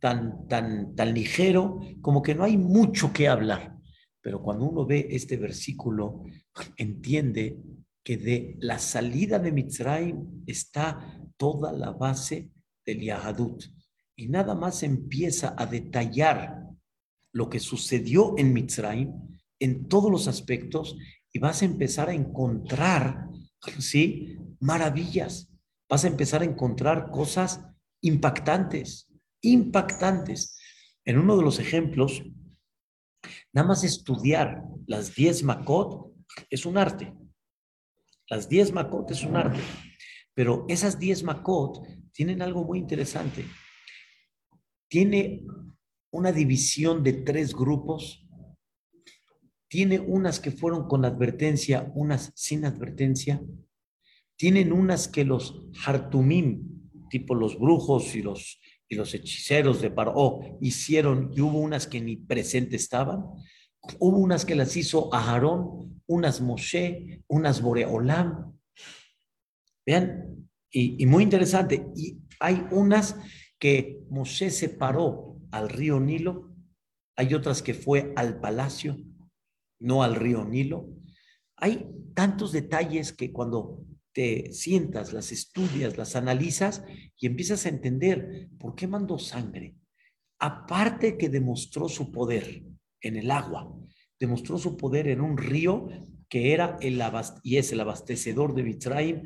tan, 0.06 0.48
tan, 0.48 0.96
tan 0.96 1.16
ligero, 1.16 1.80
como 2.00 2.22
que 2.22 2.36
no 2.36 2.44
hay 2.44 2.58
mucho 2.58 3.12
que 3.12 3.28
hablar. 3.28 3.76
Pero 4.22 4.40
cuando 4.40 4.66
uno 4.66 4.86
ve 4.86 5.08
este 5.10 5.36
versículo, 5.36 6.22
entiende 6.78 7.58
que 8.04 8.18
de 8.18 8.56
la 8.60 8.78
salida 8.78 9.40
de 9.40 9.52
Mitzrayim 9.52 10.44
está 10.46 11.20
toda 11.38 11.72
la 11.72 11.90
base 11.90 12.52
del 12.86 13.02
Yahadut. 13.02 13.64
Y 14.16 14.28
nada 14.28 14.54
más 14.54 14.84
empieza 14.84 15.56
a 15.58 15.66
detallar 15.66 16.68
lo 17.34 17.50
que 17.50 17.60
sucedió 17.60 18.36
en 18.38 18.54
Mitzrayim 18.54 19.12
en 19.60 19.88
todos 19.88 20.12
los 20.12 20.28
aspectos 20.28 20.96
y 21.34 21.40
vas 21.40 21.64
a 21.64 21.66
empezar 21.66 22.10
a 22.10 22.14
encontrar, 22.14 23.28
¿sí? 23.80 24.38
Maravillas 24.60 25.50
vas 25.90 26.04
a 26.04 26.10
empezar 26.10 26.44
a 26.44 26.46
encontrar 26.46 27.10
cosas 27.10 27.66
impactantes, 28.02 29.08
impactantes. 29.50 30.60
En 31.04 31.20
uno 31.20 31.38
de 31.38 31.44
los 31.44 31.60
ejemplos, 31.60 32.24
nada 33.54 33.68
más 33.68 33.84
estudiar 33.84 34.64
las 34.88 35.16
10 35.16 35.44
Makot 35.44 36.14
es 36.50 36.66
un 36.66 36.78
arte. 36.78 37.14
Las 38.28 38.50
10 38.50 38.74
Makot 38.74 39.12
es 39.12 39.24
un 39.24 39.36
arte. 39.36 39.60
Pero 40.34 40.66
esas 40.68 41.00
10 41.00 41.24
Makot 41.24 41.86
tienen 42.12 42.42
algo 42.42 42.64
muy 42.64 42.80
interesante. 42.80 43.46
Tiene 44.88 45.46
una 46.12 46.32
división 46.32 47.04
de 47.04 47.14
tres 47.14 47.54
grupos. 47.54 48.28
Tiene 49.68 50.00
unas 50.00 50.40
que 50.40 50.52
fueron 50.52 50.88
con 50.88 51.06
advertencia, 51.06 51.92
unas 51.96 52.32
sin 52.36 52.66
advertencia 52.66 53.42
tienen 54.38 54.74
unas 54.74 55.08
que 55.08 55.24
los 55.24 55.68
hartumim, 55.86 56.90
tipo 57.10 57.36
los 57.36 57.58
brujos 57.58 58.16
y 58.16 58.22
los, 58.22 58.60
y 58.88 58.96
los 58.96 59.14
hechiceros 59.14 59.82
de 59.82 59.92
Paró, 59.92 60.40
hicieron 60.62 61.32
y 61.36 61.42
hubo 61.42 61.60
unas 61.60 61.88
que 61.88 62.02
ni 62.02 62.18
presente 62.18 62.76
estaban. 62.76 63.24
Hubo 64.00 64.18
unas 64.18 64.46
que 64.46 64.56
las 64.56 64.76
hizo 64.78 65.14
Aarón, 65.14 66.02
unas 66.08 66.42
Moshe, 66.42 67.24
unas 67.28 67.62
Boreolam. 67.62 68.58
Vean, 69.86 70.50
y, 70.72 71.02
y 71.02 71.06
muy 71.06 71.24
interesante, 71.24 71.88
y 71.96 72.18
hay 72.40 72.66
unas 72.72 73.16
que 73.60 74.02
Moshe 74.10 74.50
separó 74.50 75.38
al 75.52 75.70
río 75.70 76.00
Nilo, 76.00 76.52
hay 77.16 77.34
otras 77.34 77.62
que 77.62 77.74
fue 77.74 78.14
al 78.16 78.40
palacio, 78.42 78.98
no 79.80 80.04
al 80.04 80.16
río 80.16 80.44
Nilo. 80.44 80.90
Hay 81.58 81.88
tantos 82.14 82.52
detalles 82.52 83.14
que 83.14 83.32
cuando 83.32 83.86
te 84.16 84.54
sientas, 84.54 85.12
las 85.12 85.34
estudias, 85.34 85.98
las 85.98 86.16
analizas 86.16 86.86
y 87.20 87.28
empiezas 87.28 87.66
a 87.66 87.70
entender 87.70 88.48
por 88.58 88.74
qué 88.74 88.88
mandó 88.88 89.20
sangre. 89.20 89.76
Aparte 90.40 91.18
que 91.18 91.28
demostró 91.28 91.90
su 91.90 92.14
poder 92.14 92.64
en 93.02 93.18
el 93.18 93.30
agua, 93.30 93.70
demostró 94.18 94.58
su 94.58 94.78
poder 94.78 95.10
en 95.10 95.20
un 95.20 95.38
río 95.38 95.90
que 96.30 96.54
era 96.54 96.78
el 96.80 97.02
y 97.44 97.58
es 97.58 97.74
el 97.74 97.82
abastecedor 97.82 98.56
de 98.56 98.64
Mitzrayim, 98.64 99.22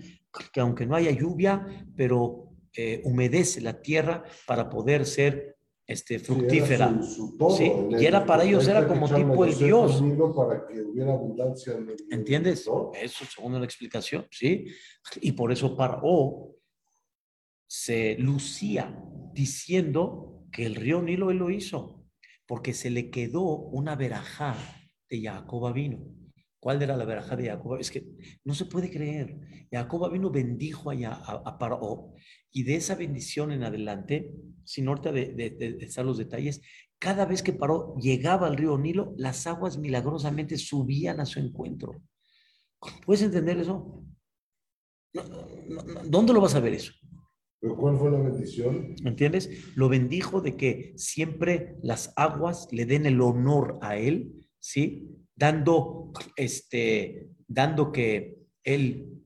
que 0.51 0.59
aunque 0.59 0.87
no 0.87 0.95
haya 0.95 1.11
lluvia, 1.11 1.85
pero 1.95 2.49
eh, 2.75 3.01
humedece 3.05 3.61
la 3.61 3.81
tierra 3.81 4.23
para 4.47 4.71
poder 4.71 5.05
ser 5.05 5.58
este, 5.89 6.19
fructífera. 6.19 7.01
Sí, 7.57 7.71
y 7.99 8.05
era 8.05 8.23
para 8.23 8.43
ellos, 8.43 8.67
era 8.67 8.87
como 8.87 9.09
tipo 9.11 9.43
el 9.43 9.57
Dios. 9.57 10.03
Para 10.35 10.67
que 10.67 10.81
hubiera 10.81 11.13
abundancia 11.13 11.73
¿Entiendes? 12.11 12.69
Eso 12.93 13.25
según 13.25 13.53
la 13.53 13.65
explicación, 13.65 14.27
¿sí? 14.29 14.67
Y 15.19 15.31
por 15.31 15.51
eso 15.51 15.75
Paró 15.75 16.55
se 17.67 18.15
lucía 18.19 19.03
diciendo 19.33 20.45
que 20.51 20.67
el 20.67 20.75
río 20.75 21.01
Nilo 21.01 21.31
él 21.31 21.37
lo 21.37 21.49
hizo, 21.49 22.05
porque 22.45 22.73
se 22.73 22.91
le 22.91 23.09
quedó 23.09 23.41
una 23.41 23.95
verajá 23.95 24.55
de 25.09 25.23
Jacob 25.23 25.73
vino. 25.73 26.05
¿Cuál 26.59 26.83
era 26.83 26.97
la 26.97 27.05
verajá 27.05 27.35
de 27.35 27.47
Jacob? 27.47 27.79
Es 27.79 27.89
que 27.89 28.05
no 28.43 28.53
se 28.53 28.65
puede 28.65 28.91
creer. 28.91 29.39
Jacob 29.71 30.11
vino 30.11 30.29
bendijo 30.29 30.91
a, 30.91 30.93
a, 30.93 31.41
a 31.45 31.57
Paró 31.57 32.13
y 32.51 32.61
de 32.63 32.75
esa 32.75 32.93
bendición 32.93 33.51
en 33.51 33.63
adelante, 33.63 34.35
sin 34.69 34.87
ahorita 34.87 35.11
de, 35.11 35.33
de, 35.33 35.49
de, 35.49 36.03
los 36.03 36.19
detalles, 36.19 36.61
cada 36.99 37.25
vez 37.25 37.41
que 37.41 37.53
paró, 37.53 37.95
llegaba 37.99 38.45
al 38.45 38.55
río 38.55 38.77
Nilo, 38.77 39.15
las 39.17 39.47
aguas 39.47 39.79
milagrosamente 39.79 40.57
subían 40.57 41.19
a 41.19 41.25
su 41.25 41.39
encuentro. 41.39 42.03
¿Puedes 43.03 43.23
entender 43.23 43.57
eso? 43.57 44.05
¿Dónde 46.05 46.33
lo 46.33 46.41
vas 46.41 46.53
a 46.53 46.59
ver 46.59 46.75
eso? 46.75 46.93
¿Pero 47.59 47.75
cuál 47.77 47.97
fue 47.97 48.11
la 48.11 48.19
bendición? 48.19 48.93
¿Entiendes? 49.03 49.49
Lo 49.75 49.89
bendijo 49.89 50.39
de 50.39 50.55
que 50.55 50.93
siempre 50.97 51.75
las 51.81 52.13
aguas 52.15 52.67
le 52.71 52.85
den 52.85 53.07
el 53.07 53.21
honor 53.21 53.79
a 53.81 53.97
él, 53.97 54.47
¿sí? 54.59 55.09
Dando, 55.35 56.11
este, 56.35 57.31
dando 57.47 57.91
que 57.91 58.37
él 58.63 59.23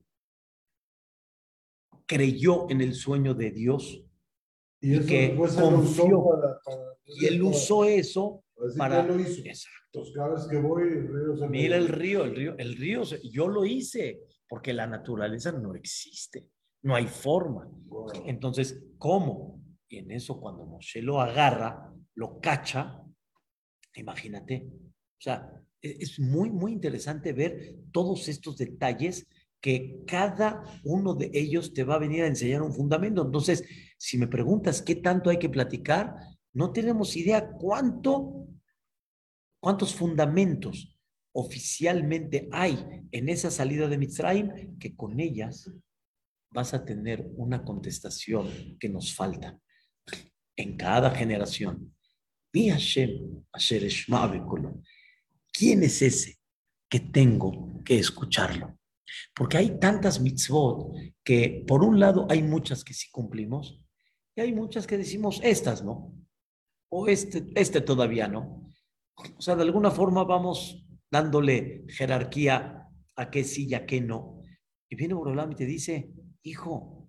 creyó 2.06 2.70
en 2.70 2.80
el 2.80 2.94
sueño 2.94 3.34
de 3.34 3.50
Dios 3.50 4.03
Y, 4.86 5.06
que 5.06 5.34
confió. 5.36 6.24
para- 6.24 6.60
para- 6.64 6.96
y 7.06 7.26
él 7.26 7.42
usó 7.42 7.84
eso 7.84 8.44
Así 8.66 8.78
para... 8.78 9.06
que 9.06 9.12
él 9.12 9.16
lo 9.18 9.20
hizo. 9.22 9.40
Exacto. 9.44 10.02
Cada 10.14 10.34
vez 10.34 10.46
que 10.50 10.56
voy, 10.58 10.82
el 10.82 11.08
río 11.08 11.36
se 11.36 11.42
me- 11.42 11.48
Mira 11.48 11.76
el 11.76 11.88
río, 11.88 12.24
el 12.24 12.34
río, 12.36 12.54
el 12.58 12.76
río, 12.76 13.02
yo 13.22 13.48
lo 13.48 13.64
hice, 13.64 14.20
porque 14.48 14.72
la 14.72 14.86
naturaleza 14.86 15.52
no 15.52 15.74
existe, 15.74 16.48
no 16.82 16.94
hay 16.94 17.06
forma. 17.06 17.68
Wow. 17.86 18.10
Entonces, 18.26 18.82
¿cómo? 18.98 19.62
Y 19.88 19.98
en 19.98 20.10
eso 20.10 20.40
cuando 20.40 20.66
Moshe 20.66 21.00
lo 21.02 21.20
agarra, 21.20 21.92
lo 22.14 22.40
cacha, 22.40 23.00
imagínate. 23.96 24.66
O 24.66 25.20
sea, 25.20 25.50
e- 25.80 25.96
es 26.00 26.18
muy, 26.18 26.50
muy 26.50 26.72
interesante 26.72 27.32
ver 27.32 27.76
todos 27.92 28.28
estos 28.28 28.56
detalles 28.56 29.26
que 29.64 30.04
cada 30.06 30.62
uno 30.84 31.14
de 31.14 31.30
ellos 31.32 31.72
te 31.72 31.84
va 31.84 31.94
a 31.94 31.98
venir 31.98 32.22
a 32.22 32.26
enseñar 32.26 32.60
un 32.60 32.74
fundamento. 32.74 33.24
Entonces, 33.24 33.64
si 33.96 34.18
me 34.18 34.28
preguntas 34.28 34.82
qué 34.82 34.96
tanto 34.96 35.30
hay 35.30 35.38
que 35.38 35.48
platicar, 35.48 36.14
no 36.52 36.70
tenemos 36.70 37.16
idea 37.16 37.50
cuánto, 37.50 38.46
cuántos 39.58 39.94
fundamentos 39.94 40.94
oficialmente 41.32 42.46
hay 42.52 43.06
en 43.10 43.30
esa 43.30 43.50
salida 43.50 43.88
de 43.88 43.96
Mitzrayim, 43.96 44.78
que 44.78 44.94
con 44.94 45.18
ellas 45.18 45.72
vas 46.50 46.74
a 46.74 46.84
tener 46.84 47.26
una 47.36 47.64
contestación 47.64 48.76
que 48.78 48.90
nos 48.90 49.14
falta 49.14 49.58
en 50.56 50.76
cada 50.76 51.10
generación. 51.10 51.96
Mi 52.52 52.68
Hashem, 52.68 53.46
Asher. 53.50 53.90
¿Quién 55.50 55.82
es 55.84 56.02
ese 56.02 56.38
que 56.86 57.00
tengo 57.00 57.82
que 57.82 57.98
escucharlo? 57.98 58.78
Porque 59.34 59.58
hay 59.58 59.78
tantas 59.78 60.20
mitzvot 60.20 60.94
que 61.22 61.64
por 61.66 61.82
un 61.82 62.00
lado 62.00 62.26
hay 62.30 62.42
muchas 62.42 62.84
que 62.84 62.94
sí 62.94 63.10
cumplimos 63.10 63.80
y 64.36 64.40
hay 64.40 64.52
muchas 64.52 64.86
que 64.86 64.98
decimos 64.98 65.40
estas 65.42 65.84
no, 65.84 66.12
o 66.90 67.08
este, 67.08 67.46
este 67.54 67.80
todavía 67.80 68.28
no. 68.28 68.70
O 69.36 69.40
sea, 69.40 69.54
de 69.54 69.62
alguna 69.62 69.90
forma 69.90 70.24
vamos 70.24 70.84
dándole 71.10 71.84
jerarquía 71.88 72.88
a 73.16 73.30
qué 73.30 73.44
sí 73.44 73.66
y 73.68 73.74
a 73.74 73.86
qué 73.86 74.00
no. 74.00 74.40
Y 74.88 74.96
viene 74.96 75.14
Borolam 75.14 75.52
y 75.52 75.56
te 75.56 75.66
dice, 75.66 76.10
hijo, 76.42 77.08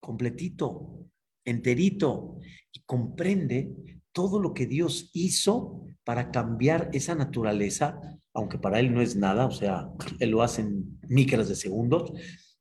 completito, 0.00 1.06
enterito, 1.44 2.38
y 2.72 2.80
comprende 2.80 4.00
todo 4.16 4.40
lo 4.40 4.54
que 4.54 4.64
Dios 4.64 5.10
hizo 5.12 5.82
para 6.02 6.30
cambiar 6.30 6.88
esa 6.94 7.14
naturaleza, 7.14 8.00
aunque 8.32 8.58
para 8.58 8.80
él 8.80 8.94
no 8.94 9.02
es 9.02 9.14
nada, 9.14 9.44
o 9.44 9.50
sea, 9.50 9.90
él 10.20 10.30
lo 10.30 10.40
hace 10.40 10.62
en 10.62 10.98
micras 11.06 11.50
de 11.50 11.54
segundos, 11.54 12.14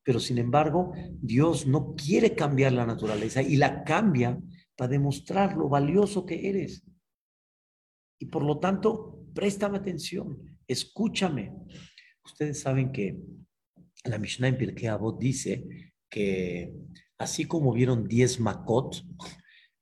pero 0.03 0.19
sin 0.19 0.37
embargo, 0.37 0.91
Dios 1.21 1.65
no 1.65 1.95
quiere 1.95 2.35
cambiar 2.35 2.73
la 2.73 2.85
naturaleza 2.85 3.41
y 3.41 3.55
la 3.55 3.85
cambia 3.85 4.37
para 4.75 4.89
demostrar 4.89 5.55
lo 5.55 5.69
valioso 5.69 6.25
que 6.25 6.49
eres. 6.49 6.83
Y 8.19 8.25
por 8.25 8.43
lo 8.43 8.59
tanto, 8.59 9.23
préstame 9.33 9.77
atención, 9.77 10.59
escúchame. 10.67 11.53
Ustedes 12.25 12.59
saben 12.59 12.91
que 12.91 13.17
la 14.03 14.19
Mishnah 14.19 14.49
en 14.49 14.57
Pirkei 14.57 14.89
Avot 14.89 15.17
dice 15.17 15.65
que 16.09 16.73
así 17.17 17.45
como 17.45 17.71
vieron 17.71 18.09
10 18.09 18.41
makot, 18.41 19.05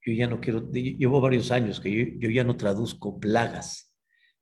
yo 0.06 0.14
ya 0.14 0.28
no 0.28 0.40
quiero, 0.40 0.72
llevo 0.72 1.22
varios 1.22 1.52
años 1.52 1.80
que 1.80 1.92
yo, 1.92 2.20
yo 2.20 2.30
ya 2.30 2.44
no 2.44 2.58
traduzco 2.58 3.20
plagas, 3.20 3.94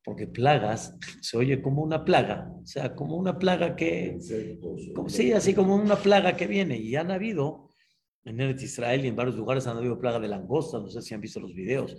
porque 0.04 0.28
plagas 0.28 0.96
se 1.22 1.38
oye 1.38 1.62
como 1.62 1.84
una 1.84 2.04
plaga, 2.04 2.52
o 2.62 2.66
sea, 2.66 2.96
como 2.96 3.16
una 3.16 3.38
plaga 3.38 3.76
que, 3.76 4.18
como, 4.94 5.10
sí, 5.10 5.32
así 5.34 5.54
como 5.54 5.76
una 5.76 5.96
plaga 5.96 6.36
que 6.36 6.48
viene, 6.48 6.78
y 6.78 6.96
han 6.96 7.12
habido, 7.12 7.70
en 8.24 8.40
Eretz 8.40 8.64
Israel 8.64 9.04
y 9.06 9.08
en 9.08 9.16
varios 9.16 9.36
lugares 9.36 9.68
han 9.68 9.78
habido 9.78 10.00
plaga 10.00 10.20
de 10.20 10.28
langosta, 10.28 10.80
no 10.80 10.88
sé 10.88 11.02
si 11.02 11.14
han 11.14 11.22
visto 11.22 11.40
los 11.40 11.54
videos, 11.54 11.98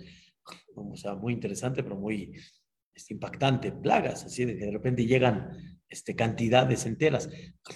o 0.75 0.95
sea, 0.95 1.15
muy 1.15 1.33
interesante, 1.33 1.83
pero 1.83 1.95
muy 1.95 2.33
este, 2.93 3.13
impactante, 3.13 3.71
plagas, 3.71 4.25
así 4.25 4.45
de 4.45 4.57
que 4.57 4.65
de 4.65 4.71
repente 4.71 5.05
llegan 5.05 5.79
este, 5.89 6.15
cantidades 6.15 6.85
enteras. 6.85 7.29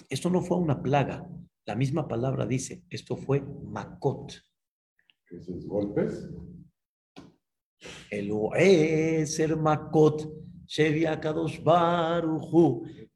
Esto 0.08 0.30
no 0.30 0.42
fue 0.42 0.58
una 0.58 0.82
plaga, 0.82 1.28
la 1.66 1.74
misma 1.74 2.08
palabra 2.08 2.46
dice, 2.46 2.82
esto 2.88 3.16
fue 3.16 3.40
makot. 3.40 4.32
Esos 5.30 5.66
golpes. 5.66 6.28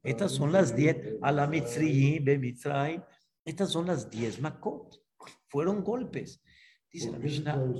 Estas 0.02 0.32
son 0.32 0.52
las 0.52 0.74
10, 0.74 1.18
a 1.22 1.32
la 1.32 1.46
Mitzrayim, 1.46 2.24
be 2.24 2.38
Mitzrayim. 2.38 3.02
Estas 3.44 3.70
son 3.70 3.86
las 3.86 4.10
10 4.10 4.40
makot. 4.40 5.02
Fueron 5.48 5.82
golpes. 5.82 6.42
Dice 6.90 7.10
la 7.10 7.12
¿Por 7.12 7.22
qué 7.22 7.28
se 7.30 7.40
Mishnah. 7.40 7.72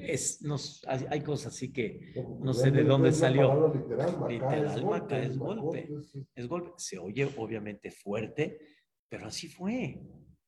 Es, 0.00 0.42
nos, 0.42 0.84
hay, 0.88 1.06
hay 1.08 1.20
cosas 1.20 1.54
así 1.54 1.72
que 1.72 2.12
No, 2.40 2.52
sé 2.52 2.70
de 2.72 2.82
dónde 2.82 3.12
salió. 3.12 3.72
Literal, 3.72 4.16
Literal, 4.28 4.64
es 4.64 5.38
golpe, 5.38 5.88
es 6.34 6.48
golpe. 6.48 6.72
Se 6.76 6.98
oye 6.98 7.28
obviamente 7.36 7.90
fuerte, 7.90 8.58
pero 9.08 9.26
así 9.26 9.48
fue. 9.48 10.00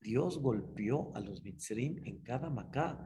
Dios 0.09 0.39
golpeó 0.39 1.15
a 1.15 1.21
los 1.21 1.45
Mitzrim 1.45 2.01
en 2.07 2.23
cada 2.23 2.49
Macá. 2.49 2.99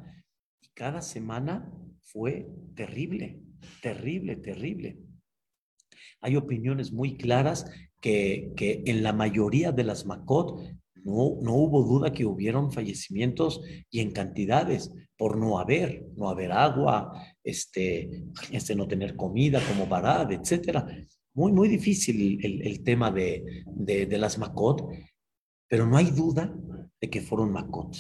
Y 0.61 0.69
cada 0.69 1.03
semana 1.03 1.69
fue 2.01 2.47
terrible, 2.77 3.43
terrible, 3.83 4.37
terrible. 4.37 5.01
Hay 6.21 6.37
opiniones 6.37 6.93
muy 6.93 7.17
claras 7.17 7.69
que, 8.01 8.53
que 8.57 8.85
en 8.87 9.03
la 9.03 9.12
mayoría 9.12 9.73
de 9.73 9.83
las 9.83 10.07
Makot 10.07 10.61
no, 11.03 11.38
no 11.43 11.55
hubo 11.57 11.83
duda 11.83 12.12
que 12.12 12.25
hubieron 12.25 12.71
fallecimientos 12.71 13.61
y 13.91 13.99
en 13.99 14.12
cantidades 14.12 14.93
por 15.19 15.37
no 15.37 15.59
haber, 15.59 16.07
no 16.17 16.29
haber 16.29 16.53
agua, 16.53 17.21
este, 17.43 18.27
este 18.53 18.77
no 18.77 18.87
tener 18.87 19.17
comida 19.17 19.61
como 19.69 19.88
barad, 19.88 20.31
etcétera. 20.31 20.87
Muy, 21.35 21.51
muy 21.51 21.69
difícil 21.69 22.38
el, 22.45 22.65
el 22.65 22.85
tema 22.85 23.11
de, 23.11 23.65
de, 23.67 24.07
de 24.07 24.19
las 24.19 24.38
Makot, 24.38 24.87
pero 25.69 25.85
no 25.85 25.97
hay 25.97 26.12
duda 26.12 26.55
de 27.03 27.11
que 27.11 27.21
fueron 27.21 27.53
Makot. 27.53 27.97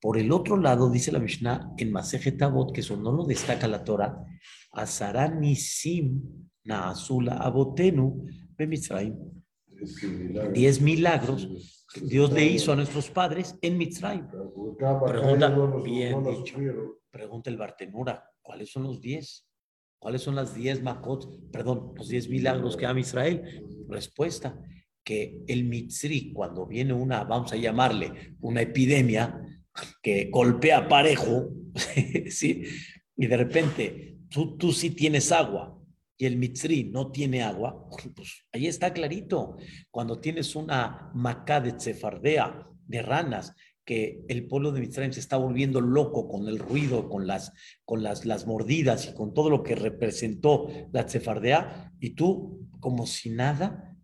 Por 0.00 0.16
el 0.16 0.30
otro 0.30 0.56
lado, 0.56 0.88
dice 0.88 1.10
la 1.10 1.18
Mishnah 1.18 1.74
en 1.76 1.90
Masejet 1.90 2.40
Avot, 2.40 2.72
que 2.72 2.80
eso 2.80 2.96
no 2.96 3.10
lo 3.10 3.24
destaca 3.24 3.66
la 3.66 3.82
Torah, 3.82 4.24
Azaranisim 4.72 6.22
Naasula 6.64 7.38
Abotenu 7.38 8.26
similar. 9.84 10.52
Diez 10.52 10.80
milagros 10.80 11.48
Dios 12.02 12.32
le 12.32 12.44
hizo 12.44 12.72
a 12.72 12.76
nuestros 12.76 13.10
padres 13.10 13.56
en 13.62 13.78
Mitzrayim. 13.78 14.26
Pregunta, 14.28 15.48
bien 15.82 16.22
dicho. 16.24 16.56
Pregunta 17.10 17.50
el 17.50 17.56
Bartenura, 17.56 18.30
¿cuáles 18.42 18.70
son 18.70 18.84
los 18.84 19.00
diez? 19.00 19.48
¿Cuáles 19.98 20.22
son 20.22 20.34
las 20.34 20.54
diez 20.54 20.82
Makot? 20.82 21.50
Perdón, 21.50 21.94
los 21.96 22.08
diez 22.08 22.28
milagros 22.28 22.76
que 22.76 22.86
ama 22.86 23.00
Israel. 23.00 23.64
Respuesta, 23.88 24.58
que 25.06 25.38
el 25.46 25.62
Mitzri, 25.62 26.32
cuando 26.32 26.66
viene 26.66 26.92
una, 26.92 27.22
vamos 27.22 27.52
a 27.52 27.56
llamarle, 27.56 28.34
una 28.40 28.62
epidemia 28.62 29.40
que 30.02 30.28
golpea 30.32 30.88
parejo, 30.88 31.48
¿sí? 32.28 32.64
y 33.16 33.26
de 33.28 33.36
repente 33.36 34.18
tú, 34.28 34.56
tú 34.56 34.72
sí 34.72 34.90
tienes 34.90 35.30
agua 35.30 35.80
y 36.18 36.26
el 36.26 36.36
Mitzri 36.36 36.90
no 36.90 37.12
tiene 37.12 37.44
agua, 37.44 37.88
pues 38.16 38.46
ahí 38.52 38.66
está 38.66 38.92
clarito. 38.92 39.58
Cuando 39.92 40.18
tienes 40.18 40.56
una 40.56 41.12
macá 41.14 41.60
de 41.60 41.78
cefardea, 41.78 42.66
de 42.88 43.02
ranas, 43.02 43.54
que 43.84 44.24
el 44.26 44.48
pueblo 44.48 44.72
de 44.72 44.80
Mitzrayim 44.80 45.12
se 45.12 45.20
está 45.20 45.36
volviendo 45.36 45.80
loco 45.80 46.26
con 46.26 46.48
el 46.48 46.58
ruido, 46.58 47.08
con 47.08 47.28
las, 47.28 47.52
con 47.84 48.02
las, 48.02 48.26
las 48.26 48.44
mordidas 48.44 49.06
y 49.06 49.14
con 49.14 49.34
todo 49.34 49.50
lo 49.50 49.62
que 49.62 49.76
representó 49.76 50.66
la 50.90 51.08
cefardea, 51.08 51.92
y 52.00 52.10
tú 52.10 52.66
como 52.80 53.06
si 53.06 53.30
nada, 53.30 53.95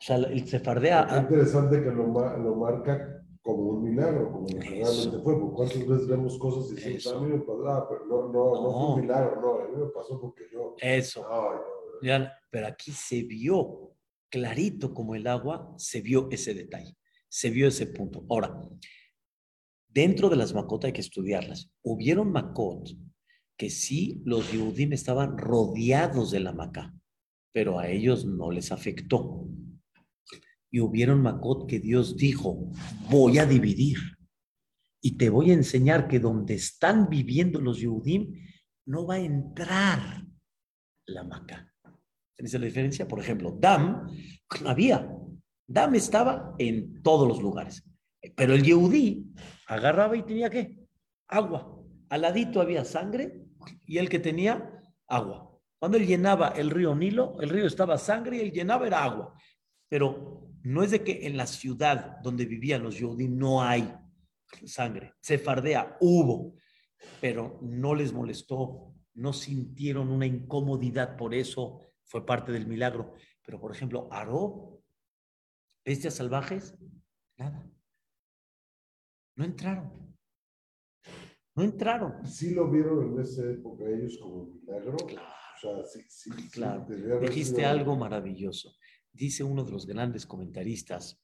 o 0.00 0.02
sea, 0.02 0.16
el 0.16 0.48
cefardea... 0.48 1.06
Qué 1.08 1.16
interesante 1.18 1.82
que 1.82 1.90
lo, 1.90 2.06
lo 2.06 2.56
marca 2.56 3.22
como 3.42 3.70
un 3.70 3.82
milagro, 3.82 4.32
como 4.32 4.40
lo 4.48 4.58
que 4.58 4.60
realmente 4.60 5.18
fue. 5.22 5.38
Porque 5.38 5.54
cuántas 5.54 5.86
veces 5.86 6.06
vemos 6.08 6.38
cosas 6.38 6.70
y 6.72 6.74
decimos, 6.74 7.06
a 7.16 7.20
mí 7.20 7.32
me 7.32 7.38
pasó, 7.40 7.68
ah, 7.68 7.86
pero 7.88 8.06
no, 8.06 8.28
no, 8.28 8.54
no, 8.54 8.72
fue 8.72 8.80
No. 8.80 8.94
un 8.94 9.00
milagro, 9.02 9.40
no, 9.40 9.54
a 9.60 9.68
mí 9.68 9.76
me 9.76 9.90
pasó 9.90 10.20
porque 10.20 10.44
yo. 10.52 10.74
Eso. 10.80 11.26
Ay, 11.30 11.58
Ya, 12.02 12.32
pero 12.50 12.66
aquí 12.66 12.92
se 12.92 13.22
vio 13.22 13.92
clarito 14.30 14.94
como 14.94 15.14
el 15.14 15.26
agua, 15.26 15.74
se 15.76 16.00
vio 16.00 16.28
ese 16.30 16.54
detalle, 16.54 16.96
se 17.28 17.50
vio 17.50 17.68
ese 17.68 17.86
punto. 17.86 18.24
Ahora, 18.30 18.58
dentro 19.88 20.28
de 20.30 20.36
las 20.36 20.54
Makot 20.54 20.84
hay 20.84 20.92
que 20.92 21.00
estudiarlas. 21.00 21.70
Hubieron 21.82 22.32
Makot 22.32 22.88
que 23.56 23.68
sí 23.68 24.22
los 24.24 24.50
Yehudim 24.52 24.94
estaban 24.94 25.36
rodeados 25.36 26.30
de 26.30 26.40
la 26.40 26.52
Macá, 26.52 26.94
pero 27.52 27.78
a 27.78 27.88
ellos 27.88 28.24
no 28.24 28.50
les 28.50 28.72
afectó. 28.72 29.39
Y 30.70 30.80
hubieron 30.80 31.22
Makot 31.22 31.68
que 31.68 31.80
Dios 31.80 32.16
dijo, 32.16 32.70
voy 33.10 33.38
a 33.38 33.46
dividir 33.46 33.98
y 35.00 35.16
te 35.16 35.30
voy 35.30 35.50
a 35.50 35.54
enseñar 35.54 36.08
que 36.08 36.20
donde 36.20 36.54
están 36.54 37.08
viviendo 37.08 37.60
los 37.60 37.80
Yehudim 37.80 38.34
no 38.86 39.06
va 39.06 39.14
a 39.14 39.20
entrar 39.20 40.24
la 41.06 41.24
Macá. 41.24 41.72
¿Tienes 42.36 42.54
la 42.54 42.60
diferencia? 42.60 43.08
Por 43.08 43.20
ejemplo, 43.20 43.56
Dam 43.58 44.06
había. 44.66 45.10
Dam 45.66 45.94
estaba 45.94 46.54
en 46.58 47.02
todos 47.02 47.26
los 47.26 47.40
lugares. 47.40 47.84
Pero 48.36 48.54
el 48.54 48.62
Yehudí 48.62 49.32
agarraba 49.66 50.16
y 50.16 50.22
tenía 50.22 50.50
qué? 50.50 50.76
Agua. 51.28 51.78
Al 52.10 52.22
ladito 52.22 52.60
había 52.60 52.84
sangre 52.84 53.46
y 53.86 53.98
el 53.98 54.08
que 54.08 54.18
tenía 54.18 54.82
agua. 55.06 55.58
Cuando 55.78 55.96
él 55.96 56.06
llenaba 56.06 56.48
el 56.48 56.70
río 56.70 56.94
Nilo, 56.94 57.40
el 57.40 57.48
río 57.48 57.66
estaba 57.66 57.96
sangre 57.96 58.38
y 58.38 58.40
él 58.40 58.52
llenaba 58.52 58.86
era 58.86 59.04
agua. 59.04 59.34
Pero 59.88 60.49
no 60.62 60.82
es 60.82 60.90
de 60.90 61.02
que 61.02 61.26
en 61.26 61.36
la 61.36 61.46
ciudad 61.46 62.18
donde 62.22 62.44
vivían 62.44 62.82
los 62.82 62.98
Yehudí 62.98 63.28
no 63.28 63.62
hay 63.62 63.92
sangre. 64.66 65.14
Se 65.20 65.38
fardea, 65.38 65.96
hubo, 66.00 66.54
pero 67.20 67.58
no 67.62 67.94
les 67.94 68.12
molestó, 68.12 68.94
no 69.14 69.32
sintieron 69.32 70.10
una 70.10 70.26
incomodidad 70.26 71.16
por 71.16 71.34
eso, 71.34 71.80
fue 72.04 72.26
parte 72.26 72.52
del 72.52 72.66
milagro. 72.66 73.14
Pero, 73.44 73.60
por 73.60 73.72
ejemplo, 73.72 74.08
Aró, 74.10 74.82
bestias 75.84 76.14
salvajes, 76.14 76.76
nada. 77.36 77.68
No 79.36 79.44
entraron. 79.44 80.16
No 81.54 81.62
entraron. 81.62 82.26
Sí 82.26 82.54
lo 82.54 82.70
vieron 82.70 83.14
en 83.14 83.20
esa 83.20 83.42
época 83.50 83.84
ellos 83.88 84.18
como 84.20 84.46
milagro. 84.46 84.96
Claro. 84.96 85.40
O 85.56 85.60
sea, 85.60 85.84
sí, 85.84 86.02
sí, 86.08 86.30
Claro, 86.50 86.86
dijiste 87.20 87.66
algo 87.66 87.94
maravilloso. 87.94 88.74
Dice 89.20 89.44
uno 89.44 89.64
de 89.64 89.72
los 89.72 89.84
grandes 89.84 90.24
comentaristas, 90.24 91.20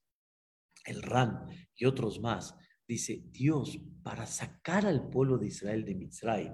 el 0.85 1.01
Ran 1.01 1.47
y 1.75 1.87
otros 1.87 2.21
más, 2.21 2.55
dice, 2.87 3.23
Dios, 3.31 3.81
para 4.03 4.27
sacar 4.27 4.85
al 4.85 5.09
pueblo 5.09 5.39
de 5.39 5.47
Israel 5.47 5.83
de 5.83 5.95
Mitzrayim, 5.95 6.53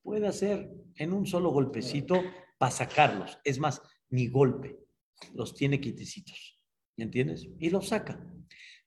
puede 0.00 0.28
hacer 0.28 0.72
en 0.94 1.12
un 1.12 1.26
solo 1.26 1.50
golpecito 1.50 2.22
para 2.56 2.70
sacarlos. 2.70 3.36
Es 3.42 3.58
más, 3.58 3.82
ni 4.10 4.28
golpe, 4.28 4.78
los 5.34 5.56
tiene 5.56 5.80
quietecitos. 5.80 6.62
¿Me 6.96 7.02
entiendes? 7.02 7.48
Y 7.58 7.70
los 7.70 7.88
saca. 7.88 8.24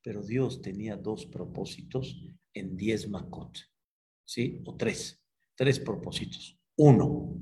Pero 0.01 0.23
Dios 0.23 0.61
tenía 0.61 0.95
dos 0.95 1.25
propósitos 1.25 2.17
en 2.53 2.77
diez 2.77 3.09
Makot, 3.09 3.57
¿sí? 4.23 4.63
O 4.65 4.77
tres, 4.77 5.21
tres 5.53 5.81
propósitos. 5.81 6.57
Uno, 6.77 7.37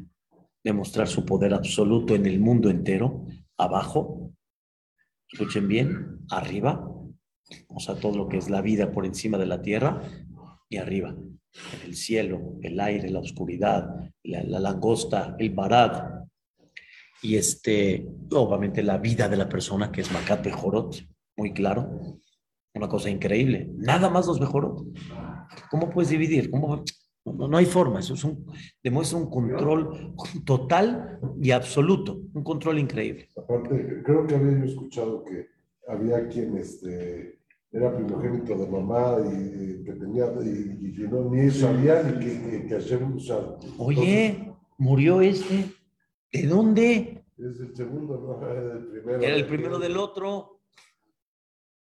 demostrar 0.63 1.07
su 1.07 1.23
poder 1.23 1.53
absoluto 1.53 2.15
en 2.15 2.25
el 2.25 2.39
mundo 2.39 2.71
entero, 2.71 3.27
abajo, 3.57 4.31
escuchen 5.31 5.67
bien, 5.67 6.19
arriba, 6.29 6.89
o 7.67 7.79
sea, 7.79 7.95
todo 7.95 8.17
lo 8.17 8.27
que 8.27 8.37
es 8.37 8.49
la 8.49 8.61
vida 8.61 8.91
por 8.91 9.05
encima 9.05 9.37
de 9.37 9.45
la 9.45 9.61
tierra, 9.61 10.01
y 10.69 10.77
arriba, 10.77 11.15
el 11.85 11.95
cielo, 11.95 12.57
el 12.61 12.79
aire, 12.79 13.09
la 13.09 13.19
oscuridad, 13.19 14.11
la, 14.23 14.43
la 14.43 14.59
langosta, 14.59 15.35
el 15.39 15.51
barad, 15.51 16.25
y 17.21 17.35
este, 17.35 18.07
obviamente 18.31 18.83
la 18.83 18.97
vida 18.97 19.27
de 19.29 19.37
la 19.37 19.49
persona, 19.49 19.91
que 19.91 20.01
es 20.01 20.11
Macat 20.11 20.43
Bejorot, 20.43 21.07
muy 21.37 21.53
claro, 21.53 22.19
una 22.73 22.87
cosa 22.87 23.09
increíble, 23.09 23.69
nada 23.77 24.09
más 24.09 24.27
los 24.27 24.39
Bejorot. 24.39 24.85
¿Cómo 25.69 25.89
puedes 25.89 26.09
dividir? 26.09 26.51
¿Cómo? 26.51 26.83
No, 27.25 27.47
no 27.47 27.57
hay 27.57 27.65
forma, 27.65 27.99
eso 27.99 28.13
es 28.13 28.23
un, 28.23 28.45
demuestra 28.83 29.17
un 29.17 29.29
control 29.29 30.13
total 30.45 31.19
y 31.41 31.51
absoluto, 31.51 32.21
un 32.33 32.43
control 32.43 32.77
increíble. 32.77 33.31
Aparte, 33.35 34.03
creo 34.03 34.27
que 34.27 34.35
había 34.35 34.59
yo 34.59 34.65
escuchado 34.65 35.23
que 35.25 35.47
había 35.87 36.27
quien 36.27 36.55
este, 36.57 37.39
era 37.71 37.95
primogénito 37.95 38.55
de 38.55 38.67
mamá 38.67 39.17
y, 39.25 39.83
que 39.83 39.93
tenía, 39.93 40.25
y, 40.43 40.93
y 40.95 41.07
no 41.09 41.29
ni 41.31 41.49
sabía 41.49 42.03
ni 42.03 42.19
que, 42.19 42.41
que, 42.41 42.67
que 42.67 42.73
Hashem, 42.75 43.15
o 43.15 43.19
sea, 43.19 43.39
Oye, 43.79 44.53
murió 44.77 45.21
este, 45.21 45.65
¿de 46.31 46.47
dónde? 46.47 47.25
es 47.37 47.59
el 47.59 47.75
segundo, 47.75 48.17
no 48.17 48.47
era 48.49 48.73
el 48.77 48.87
primero. 48.87 49.21
Era 49.21 49.35
el 49.35 49.45
primero 49.45 49.79
del 49.79 49.97
otro. 49.97 50.61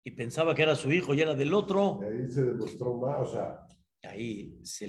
Y 0.02 0.12
pensaba 0.12 0.54
que 0.54 0.62
era 0.62 0.74
su 0.74 0.90
hijo 0.90 1.12
y 1.14 1.20
era 1.20 1.34
del 1.34 1.52
otro. 1.52 2.00
Y 2.02 2.04
ahí 2.04 2.30
se 2.30 2.42
demostró 2.42 2.94
más, 2.96 3.20
o 3.20 3.32
sea, 3.32 3.66
Ahí 4.02 4.58
se, 4.62 4.88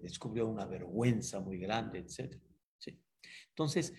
descubrió 0.00 0.46
una 0.48 0.66
vergüenza 0.66 1.40
muy 1.40 1.58
grande, 1.58 1.98
etc. 2.00 2.36
Entonces, 3.48 3.92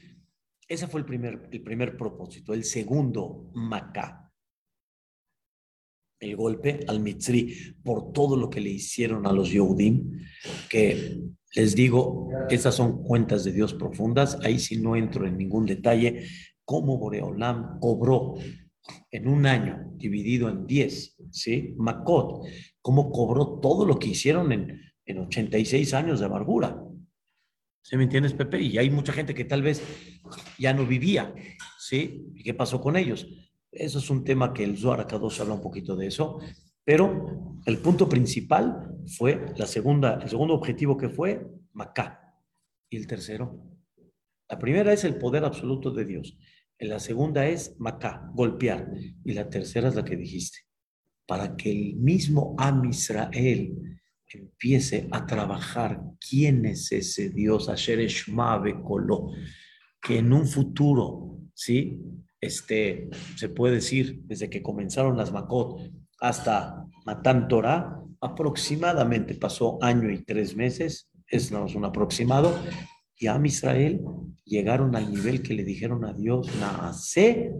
ese 0.67 0.87
fue 0.87 1.01
el 1.01 1.05
primer, 1.05 1.49
el 1.51 1.61
primer 1.61 1.97
propósito. 1.97 2.53
El 2.53 2.63
segundo, 2.63 3.51
Macá. 3.53 4.31
El 6.19 6.35
golpe 6.37 6.79
al 6.87 7.01
Mitzri 7.01 7.75
por 7.83 8.13
todo 8.13 8.37
lo 8.37 8.49
que 8.49 8.61
le 8.61 8.69
hicieron 8.69 9.27
a 9.27 9.33
los 9.33 9.51
Yehudim, 9.51 10.21
que 10.69 11.21
les 11.55 11.75
digo, 11.75 12.29
esas 12.49 12.75
son 12.75 13.03
cuentas 13.03 13.43
de 13.43 13.51
Dios 13.51 13.73
profundas. 13.73 14.39
Ahí 14.43 14.57
sí 14.57 14.77
no 14.77 14.95
entro 14.95 15.27
en 15.27 15.37
ningún 15.37 15.65
detalle. 15.65 16.25
Cómo 16.65 16.97
Boreolam 16.97 17.79
cobró 17.79 18.35
en 19.11 19.27
un 19.27 19.45
año 19.45 19.91
dividido 19.95 20.49
en 20.49 20.65
10, 20.65 21.17
¿sí? 21.31 21.73
Makot, 21.77 22.45
cómo 22.81 23.11
cobró 23.11 23.59
todo 23.59 23.85
lo 23.85 23.97
que 23.97 24.09
hicieron 24.09 24.51
en, 24.51 24.81
en 25.05 25.19
86 25.19 25.93
años 25.93 26.19
de 26.19 26.25
amargura. 26.25 26.83
¿Sí 27.81 27.97
me 27.97 28.03
entiendes, 28.03 28.33
Pepe? 28.33 28.61
Y 28.61 28.77
hay 28.77 28.89
mucha 28.89 29.11
gente 29.11 29.33
que 29.33 29.45
tal 29.45 29.61
vez 29.61 29.83
ya 30.57 30.73
no 30.73 30.85
vivía, 30.85 31.33
¿sí? 31.79 32.27
¿Y 32.33 32.43
qué 32.43 32.53
pasó 32.53 32.79
con 32.79 32.95
ellos? 32.95 33.27
Eso 33.71 33.99
es 33.99 34.09
un 34.09 34.23
tema 34.23 34.53
que 34.53 34.63
el 34.63 34.77
Zohar 34.77 35.05
Kadosh 35.07 35.41
habla 35.41 35.55
un 35.55 35.61
poquito 35.61 35.95
de 35.95 36.07
eso, 36.07 36.39
pero 36.85 37.59
el 37.65 37.79
punto 37.79 38.07
principal 38.07 38.89
fue 39.17 39.45
la 39.57 39.65
segunda, 39.65 40.19
el 40.21 40.29
segundo 40.29 40.53
objetivo 40.53 40.97
que 40.97 41.09
fue 41.09 41.45
Macá. 41.73 42.19
Y 42.89 42.97
el 42.97 43.07
tercero, 43.07 43.73
la 44.49 44.59
primera 44.59 44.93
es 44.93 45.03
el 45.03 45.17
poder 45.17 45.43
absoluto 45.43 45.91
de 45.91 46.05
Dios. 46.05 46.37
La 46.83 46.99
segunda 46.99 47.47
es 47.47 47.75
Macá, 47.79 48.29
golpear. 48.33 48.89
Y 49.23 49.33
la 49.33 49.49
tercera 49.49 49.89
es 49.89 49.95
la 49.95 50.03
que 50.03 50.17
dijiste, 50.17 50.59
para 51.25 51.55
que 51.55 51.71
el 51.71 51.95
mismo 51.95 52.55
Am 52.57 52.83
Israel 52.85 53.73
empiece 54.27 55.07
a 55.11 55.25
trabajar 55.25 56.01
quién 56.19 56.65
es 56.65 56.91
ese 56.91 57.29
Dios, 57.29 57.69
Asher 57.69 57.99
Eshma 57.99 58.57
Bekolo, 58.57 59.29
que 60.01 60.17
en 60.17 60.33
un 60.33 60.47
futuro, 60.47 61.37
¿sí? 61.53 61.99
Este, 62.41 63.09
se 63.37 63.49
puede 63.49 63.75
decir, 63.75 64.21
desde 64.25 64.49
que 64.49 64.61
comenzaron 64.61 65.15
las 65.15 65.31
Makot 65.31 65.79
hasta 66.19 66.85
Matan 67.05 67.47
Torah, 67.47 68.01
aproximadamente 68.19 69.35
pasó 69.35 69.77
año 69.81 70.09
y 70.09 70.23
tres 70.23 70.55
meses, 70.55 71.09
es 71.27 71.51
nada 71.51 71.65
más 71.65 71.75
un 71.75 71.85
aproximado, 71.85 72.53
y 73.23 73.27
Am 73.27 73.45
Israel 73.45 74.01
llegaron 74.43 74.95
al 74.97 75.09
nivel 75.09 75.41
que 75.41 75.53
le 75.53 75.63
dijeron 75.63 76.03
a 76.03 76.13
Dios, 76.13 76.47
Naase 76.59 77.53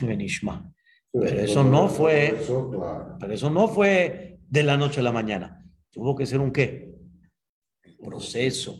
Benishma. 0.00 0.72
Pero 1.12 1.40
eso 1.40 1.64
no 1.64 1.88
fue-. 1.88 2.36
Pero 3.18 3.32
eso 3.32 3.50
no 3.50 3.66
fue 3.66 4.38
de 4.48 4.62
la 4.62 4.76
noche 4.76 5.00
a 5.00 5.02
la 5.02 5.10
mañana. 5.10 5.64
Tuvo 5.90 6.14
que 6.14 6.24
ser 6.24 6.40
un 6.40 6.52
qué? 6.52 6.94
Proceso. 8.00 8.78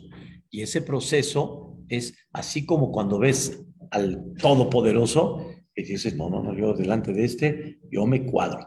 Y 0.49 0.61
ese 0.61 0.81
proceso 0.81 1.77
es 1.89 2.15
así 2.31 2.65
como 2.65 2.91
cuando 2.91 3.19
ves 3.19 3.61
al 3.91 4.33
Todopoderoso 4.41 5.45
y 5.75 5.83
dices, 5.83 6.15
no, 6.15 6.29
no, 6.29 6.41
no, 6.41 6.53
yo 6.53 6.73
delante 6.73 7.11
de 7.11 7.25
este, 7.25 7.79
yo 7.91 8.05
me 8.05 8.25
cuadro. 8.25 8.65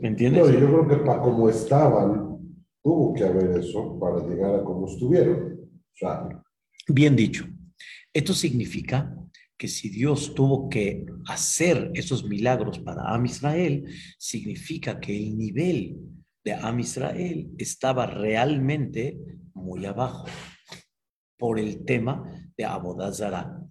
¿Me 0.00 0.08
entiendes? 0.08 0.44
No, 0.44 0.52
yo 0.52 0.66
creo 0.66 0.88
que 0.88 0.96
para 1.04 1.20
como 1.20 1.48
estaban, 1.48 2.38
tuvo 2.82 3.14
que 3.14 3.24
haber 3.24 3.58
eso 3.58 3.98
para 4.00 4.26
llegar 4.26 4.56
a 4.56 4.64
como 4.64 4.86
estuvieron. 4.86 5.60
O 5.60 5.94
sea, 5.94 6.41
Bien 6.88 7.14
dicho. 7.14 7.46
Esto 8.12 8.34
significa 8.34 9.14
que 9.56 9.68
si 9.68 9.88
Dios 9.88 10.34
tuvo 10.34 10.68
que 10.68 11.06
hacer 11.26 11.92
esos 11.94 12.24
milagros 12.24 12.80
para 12.80 13.14
Am 13.14 13.24
Israel, 13.24 13.84
significa 14.18 14.98
que 14.98 15.16
el 15.16 15.38
nivel 15.38 15.96
de 16.44 16.54
Am 16.54 16.80
Israel 16.80 17.48
estaba 17.56 18.06
realmente 18.06 19.16
muy 19.54 19.86
abajo 19.86 20.26
por 21.38 21.60
el 21.60 21.84
tema 21.84 22.24
de 22.56 22.64
Abodazara, 22.64 23.62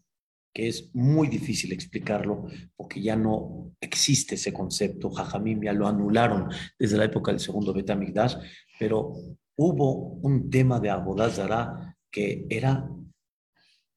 que 0.54 0.69
es 0.69 0.89
muy 0.93 1.28
difícil 1.28 1.74
explicarlo 1.74 2.45
porque 2.78 3.02
ya 3.02 3.17
no 3.17 3.74
existe 3.82 4.36
ese 4.36 4.54
concepto. 4.54 5.10
Jajamim 5.10 5.62
ya 5.63 5.74
lo 5.74 5.88
anularon 5.88 6.47
desde 6.80 6.97
la 6.97 7.06
época 7.06 7.32
del 7.32 7.41
segundo 7.41 7.74
Betamigdash, 7.74 8.36
pero 8.80 9.13
hubo 9.58 10.13
un 10.21 10.50
tema 10.50 10.80
de 10.80 10.89
Abodazara 10.89 11.97
que 12.10 12.45
era 12.50 12.89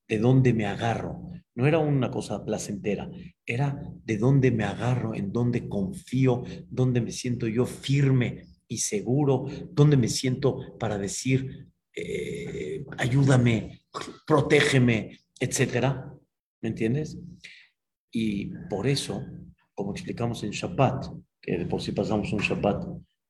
de 0.08 0.18
dónde 0.18 0.52
me 0.54 0.66
agarro. 0.66 1.30
No 1.56 1.66
era 1.66 1.78
una 1.78 2.10
cosa 2.10 2.44
placentera, 2.44 3.08
era 3.46 3.80
de 4.04 4.18
dónde 4.18 4.50
me 4.50 4.64
agarro, 4.64 5.14
en 5.14 5.32
dónde 5.32 5.68
confío, 5.68 6.42
dónde 6.68 7.00
me 7.00 7.12
siento 7.12 7.46
yo 7.46 7.64
firme 7.64 8.46
y 8.66 8.78
seguro, 8.78 9.46
dónde 9.70 9.96
me 9.96 10.08
siento 10.08 10.76
para 10.78 10.98
decir, 10.98 11.68
eh, 11.94 12.84
ayúdame, 12.98 13.82
protégeme, 14.26 15.16
etcétera. 15.38 16.12
¿Me 16.60 16.70
entiendes? 16.70 17.18
Y 18.10 18.46
por 18.68 18.86
eso, 18.88 19.24
como 19.74 19.92
explicamos 19.92 20.42
en 20.42 20.50
Shabbat, 20.50 21.06
que 21.40 21.58
de 21.58 21.66
por 21.66 21.80
sí 21.82 21.92
pasamos 21.92 22.32
un 22.32 22.40
Shabbat, 22.40 22.86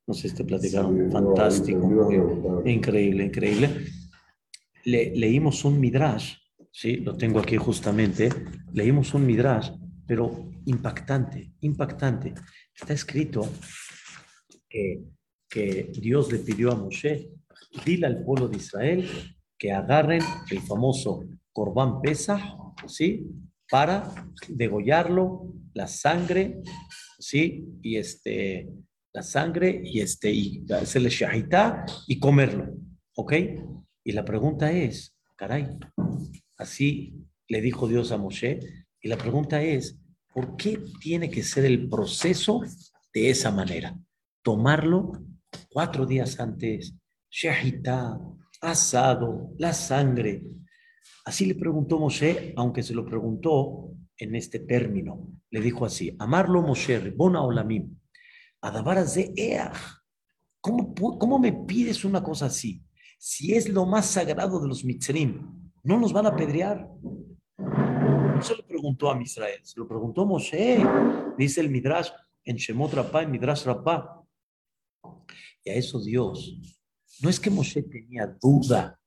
no 0.07 0.15
sé 0.15 0.29
si 0.29 0.35
te 0.37 0.45
platicaron, 0.45 0.95
sí, 0.97 1.03
no, 1.03 1.11
fantástico, 1.11 1.79
muy, 1.89 2.07
preguntar. 2.17 2.69
increíble, 2.69 3.25
increíble. 3.25 3.69
Le- 4.85 5.15
leímos 5.17 5.65
un 5.65 5.81
midrash, 5.81 6.35
sí, 6.75 6.97
lo 6.97 7.17
tengo 7.17 7.39
aquí 7.39 7.57
justamente, 7.57 8.29
leímos 8.73 9.15
un 9.15 9.25
midrash, 9.25 9.71
pero 10.07 10.51
impactante, 10.67 11.53
impactante. 11.61 12.35
Está 12.75 12.93
escrito 12.93 13.49
que, 14.69 15.05
Dios 16.01 16.33
le 16.33 16.41
pidió 16.41 16.73
a 16.73 16.75
Moshe, 16.75 17.31
dile 17.87 18.09
al 18.09 18.25
pueblo 18.25 18.49
de 18.49 18.57
Israel 18.57 19.09
que 19.57 19.71
agarren 19.71 20.21
el 20.51 20.61
famoso 20.63 21.21
Corbán 21.53 22.01
Pesa, 22.01 22.57
¿sí? 22.89 23.25
Para 23.71 24.13
degollarlo, 24.49 25.55
la 25.75 25.87
sangre, 25.87 26.61
¿sí? 27.21 27.65
Y 27.83 27.99
este, 27.99 28.69
la 29.13 29.23
sangre 29.23 29.81
y 29.85 30.01
este, 30.01 30.33
y 30.33 30.67
hacerle 30.73 31.09
shahita 31.09 31.87
y 32.09 32.19
comerlo, 32.19 32.75
¿ok? 33.15 33.33
Y 34.03 34.11
la 34.11 34.25
pregunta 34.25 34.73
es, 34.73 35.17
caray, 35.37 35.69
así 36.57 37.27
le 37.49 37.61
dijo 37.61 37.89
Dios 37.89 38.13
a 38.13 38.17
Moshe, 38.17 38.61
y 39.01 39.09
la 39.09 39.17
pregunta 39.17 39.63
es, 39.63 39.99
¿por 40.33 40.57
qué 40.57 40.81
tiene 41.01 41.31
que 41.31 41.43
ser 41.43 41.65
el 41.65 41.89
proceso 41.89 42.63
de 43.13 43.31
esa 43.31 43.51
manera? 43.51 43.99
Tomarlo 44.43 45.13
cuatro 45.71 46.07
días 46.07 46.41
antes, 46.41 46.95
shahita, 47.31 48.19
asado, 48.61 49.53
la 49.59 49.73
sangre. 49.73 50.43
Así 51.25 51.47
le 51.47 51.55
preguntó 51.55 51.99
Moshe, 51.99 52.55
aunque 52.57 52.83
se 52.83 52.95
lo 52.95 53.05
preguntó 53.05 53.91
en 54.17 54.35
este 54.35 54.61
término. 54.61 55.29
Le 55.51 55.61
dijo 55.61 55.85
así, 55.85 56.17
amarlo 56.19 56.63
Moshe, 56.63 57.11
bona 57.11 57.43
olamim, 57.43 57.97
adabaras 58.61 59.15
de 59.15 59.33
each. 59.37 59.77
¿Cómo, 60.61 60.95
¿Cómo 60.95 61.39
me 61.39 61.53
pides 61.53 62.05
una 62.05 62.23
cosa 62.23 62.47
así? 62.47 62.83
Si 63.19 63.55
es 63.55 63.69
lo 63.69 63.85
más 63.85 64.07
sagrado 64.07 64.61
de 64.61 64.69
los 64.69 64.85
mitzrim, 64.85 65.64
¿no 65.85 66.01
nos 66.01 66.13
van 66.13 66.27
a 66.27 66.31
apedrear? 66.31 66.89
No 67.59 68.43
se 68.43 68.57
lo 68.57 68.67
preguntó 68.67 69.13
a 69.13 69.23
Israel, 69.23 69.61
se 69.63 69.79
lo 69.79 69.87
preguntó 69.87 70.23
a 70.23 70.27
Moshe, 70.27 70.85
dice 71.39 71.61
el 71.61 71.71
Midrash 71.71 72.11
en 72.45 72.57
Shemot 72.57 72.93
Rapá, 72.93 73.23
en 73.23 73.31
Midrash 73.31 73.65
Rapá. 73.65 74.23
Y 75.63 75.71
a 75.71 75.75
eso 75.75 76.01
Dios, 76.03 76.59
no 77.21 77.31
es 77.31 77.39
que 77.39 77.51
Moshe 77.51 77.83
tenía 77.83 78.37
duda 78.41 78.99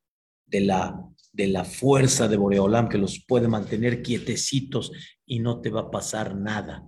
de 0.46 0.62
la, 0.62 1.04
de 1.34 1.48
la 1.48 1.66
fuerza 1.66 2.28
de 2.28 2.38
Boreolam 2.38 2.88
que 2.88 2.98
los 2.98 3.24
puede 3.28 3.48
mantener 3.48 4.02
quietecitos 4.02 4.92
y 5.26 5.40
no 5.40 5.60
te 5.60 5.70
va 5.70 5.82
a 5.82 5.92
pasar 5.92 6.36
nada. 6.36 6.88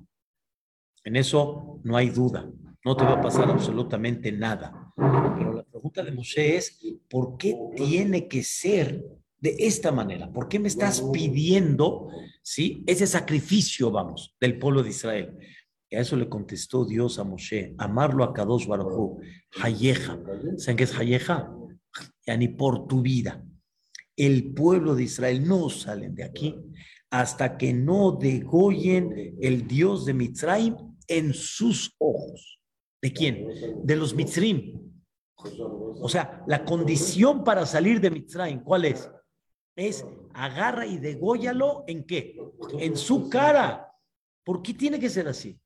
En 1.04 1.16
eso 1.16 1.82
no 1.84 1.98
hay 1.98 2.10
duda, 2.10 2.50
no 2.86 2.96
te 2.96 3.04
va 3.04 3.14
a 3.14 3.22
pasar 3.22 3.50
absolutamente 3.50 4.32
nada. 4.32 4.94
Pero 4.96 5.54
la 5.54 5.64
pregunta 5.64 6.04
de 6.04 6.12
Moshe 6.12 6.56
es, 6.56 6.80
¿por 7.10 7.38
qué 7.38 7.58
tiene 7.76 8.28
que 8.28 8.44
ser 8.44 9.04
de 9.42 9.56
esta 9.60 9.92
manera? 9.92 10.32
¿Por 10.32 10.48
qué 10.48 10.60
me 10.60 10.68
estás 10.68 11.02
pidiendo 11.14 12.10
¿sí? 12.42 12.84
ese 12.88 13.08
sacrificio, 13.08 13.92
vamos, 13.92 14.36
del 14.40 14.60
pueblo 14.60 14.84
de 14.84 14.90
Israel? 14.90 15.38
Y 15.90 15.96
a 15.96 16.02
eso 16.02 16.16
le 16.16 16.30
contestó 16.30 16.86
Dios 16.86 17.18
a 17.18 17.24
Moshe, 17.24 17.74
amarlo 17.78 18.24
a 18.24 18.34
Kadosh 18.34 18.68
Baruj 18.68 19.22
Hayeja. 19.62 20.20
¿Saben 20.58 20.78
qué 20.78 20.84
es 20.84 20.96
Hayeja? 20.96 21.52
Ya 22.26 22.38
ni 22.38 22.50
por 22.50 22.88
tu 22.88 23.02
vida. 23.02 23.44
El 24.16 24.54
pueblo 24.54 24.96
de 24.96 25.04
Israel 25.04 25.48
no 25.48 25.70
salen 25.70 26.14
de 26.14 26.24
aquí 26.24 26.56
hasta 27.10 27.58
que 27.58 27.74
no 27.74 28.12
degollen 28.12 29.38
el 29.42 29.68
Dios 29.68 30.06
de 30.06 30.14
Mitzrayim 30.14 30.76
en 31.08 31.34
sus 31.34 31.96
ojos. 31.98 32.60
¿De 33.02 33.12
quién? 33.12 33.48
De 33.84 33.96
los 33.96 34.14
Mitzrim. 34.14 34.80
O 36.02 36.10
sea, 36.10 36.44
la 36.48 36.66
condición 36.66 37.44
para 37.44 37.66
salir 37.66 38.00
de 38.00 38.12
Mitzrayim, 38.12 38.62
¿cuál 38.62 38.86
es? 38.86 39.10
Es 39.80 40.06
agarra 40.34 40.86
y 40.86 40.98
dególlalo 40.98 41.86
en 41.88 42.04
qué? 42.04 42.38
En 42.80 42.98
su 42.98 43.30
cara. 43.30 43.90
¿Por 44.44 44.62
qué 44.62 44.74
tiene 44.74 45.00
que 45.00 45.10
ser 45.10 45.30
así? 45.30 45.58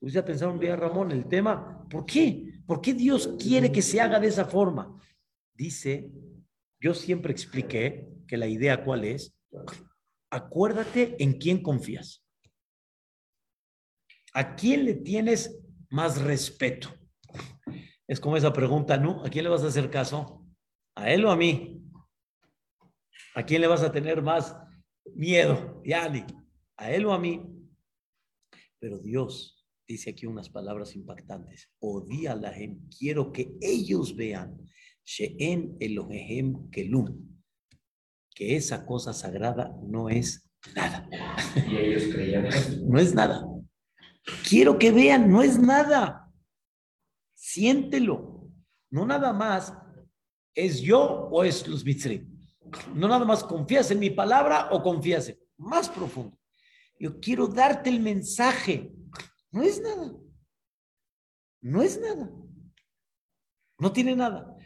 Pensado 0.00 0.52
un 0.52 0.60
día, 0.60 0.76
Ramón, 0.76 1.10
el 1.10 1.26
tema, 1.26 1.84
¿por 1.90 2.06
qué? 2.06 2.60
¿Por 2.64 2.80
qué 2.80 2.94
Dios 2.94 3.34
quiere 3.40 3.72
que 3.72 3.82
se 3.82 4.00
haga 4.00 4.20
de 4.20 4.28
esa 4.28 4.44
forma? 4.44 4.96
Dice, 5.54 6.08
yo 6.80 6.94
siempre 6.94 7.32
expliqué 7.32 8.08
que 8.28 8.36
la 8.36 8.46
idea 8.46 8.84
cuál 8.84 9.04
es, 9.04 9.36
acuérdate 10.30 11.16
en 11.18 11.32
quién 11.32 11.64
confías. 11.64 12.24
¿A 14.34 14.54
quién 14.54 14.84
le 14.84 14.94
tienes 14.94 15.58
más 15.90 16.22
respeto? 16.22 16.94
Es 18.06 18.20
como 18.20 18.36
esa 18.36 18.52
pregunta, 18.52 18.96
¿no? 18.96 19.24
¿A 19.24 19.28
quién 19.28 19.42
le 19.42 19.50
vas 19.50 19.64
a 19.64 19.68
hacer 19.68 19.90
caso? 19.90 20.46
¿A 20.94 21.10
él 21.10 21.24
o 21.24 21.30
a 21.32 21.36
mí? 21.36 21.81
¿A 23.34 23.44
quién 23.44 23.60
le 23.60 23.66
vas 23.66 23.82
a 23.82 23.92
tener 23.92 24.22
más 24.22 24.56
miedo? 25.14 25.82
Yani, 25.84 26.24
¿a 26.76 26.90
él 26.90 27.06
o 27.06 27.12
a 27.12 27.18
mí? 27.18 27.42
Pero 28.78 28.98
Dios 28.98 29.66
dice 29.86 30.10
aquí 30.10 30.26
unas 30.26 30.50
palabras 30.50 30.94
impactantes. 30.94 31.70
Odíalahem, 31.80 32.88
quiero 32.98 33.32
que 33.32 33.54
ellos 33.60 34.14
vean, 34.16 34.58
She'en 35.04 35.76
Elohehem 35.80 36.70
Kelum, 36.70 37.38
que 38.34 38.56
esa 38.56 38.84
cosa 38.84 39.12
sagrada 39.12 39.74
no 39.82 40.08
es 40.08 40.50
nada. 40.74 41.08
Y 41.68 41.76
ellos 41.76 42.04
creían 42.12 42.48
No 42.86 42.98
es 42.98 43.14
nada. 43.14 43.46
Quiero 44.48 44.78
que 44.78 44.92
vean, 44.92 45.30
no 45.30 45.42
es 45.42 45.58
nada. 45.58 46.30
Siéntelo. 47.34 48.48
No 48.90 49.06
nada 49.06 49.32
más 49.32 49.74
es 50.54 50.80
yo 50.80 51.28
o 51.30 51.44
es 51.44 51.66
los 51.66 51.84
mitzri. 51.84 52.31
No 52.94 53.08
nada 53.08 53.24
más 53.24 53.44
confías 53.44 53.90
en 53.90 53.98
mi 53.98 54.10
palabra 54.10 54.68
o 54.72 54.82
confías 54.82 55.28
en 55.28 55.38
más 55.58 55.88
profundo. 55.88 56.38
Yo 56.98 57.18
quiero 57.20 57.46
darte 57.46 57.90
el 57.90 58.00
mensaje 58.00 58.92
no 59.52 59.62
es 59.62 59.80
nada. 59.80 60.14
No 61.60 61.82
es 61.82 62.00
nada. 62.00 62.30
No 63.78 63.92
tiene 63.92 64.16
nada. 64.16 64.56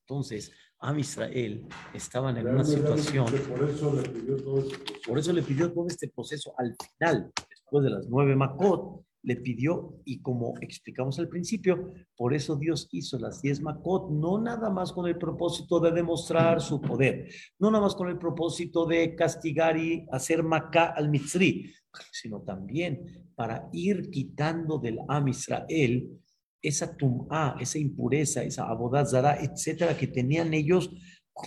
Entonces, 0.00 0.52
a 0.78 0.96
Israel 0.98 1.66
estaban 1.94 2.36
en 2.36 2.48
una 2.48 2.62
situación. 2.62 3.24
Por 3.24 3.70
eso 3.70 3.94
le 3.94 4.08
pidió 4.10 4.36
todo 4.36 4.58
este. 4.58 5.00
Por 5.06 5.18
eso 5.18 5.32
le 5.32 5.42
pidió 5.42 5.72
todo 5.72 5.86
este 5.88 6.08
proceso 6.08 6.52
al 6.58 6.76
final, 6.76 7.32
después 7.48 7.84
de 7.84 7.90
las 7.90 8.06
nueve 8.08 8.36
Makot, 8.36 9.02
le 9.24 9.36
pidió, 9.36 10.00
y 10.04 10.20
como 10.20 10.54
explicamos 10.60 11.18
al 11.18 11.28
principio, 11.28 11.92
por 12.16 12.34
eso 12.34 12.56
Dios 12.56 12.88
hizo 12.92 13.18
las 13.18 13.40
diez 13.40 13.60
Makot, 13.60 14.10
no 14.10 14.38
nada 14.38 14.70
más 14.70 14.92
con 14.92 15.06
el 15.06 15.16
propósito 15.16 15.80
de 15.80 15.90
demostrar 15.92 16.60
su 16.60 16.80
poder, 16.80 17.28
no 17.58 17.70
nada 17.70 17.84
más 17.84 17.94
con 17.94 18.08
el 18.08 18.18
propósito 18.18 18.86
de 18.86 19.14
castigar 19.14 19.78
y 19.78 20.06
hacer 20.12 20.42
Maká 20.42 20.86
al 20.86 21.08
Mitzri, 21.08 21.72
sino 22.12 22.42
también 22.42 23.30
para 23.34 23.68
ir 23.72 24.10
quitando 24.10 24.78
del 24.78 24.98
Am 25.08 25.28
Israel 25.28 26.20
esa 26.60 26.96
tum'a, 26.96 27.56
esa 27.60 27.78
impureza, 27.78 28.42
esa 28.42 28.68
abodazara, 28.68 29.36
etcétera, 29.40 29.96
que 29.96 30.06
tenían 30.06 30.54
ellos 30.54 30.90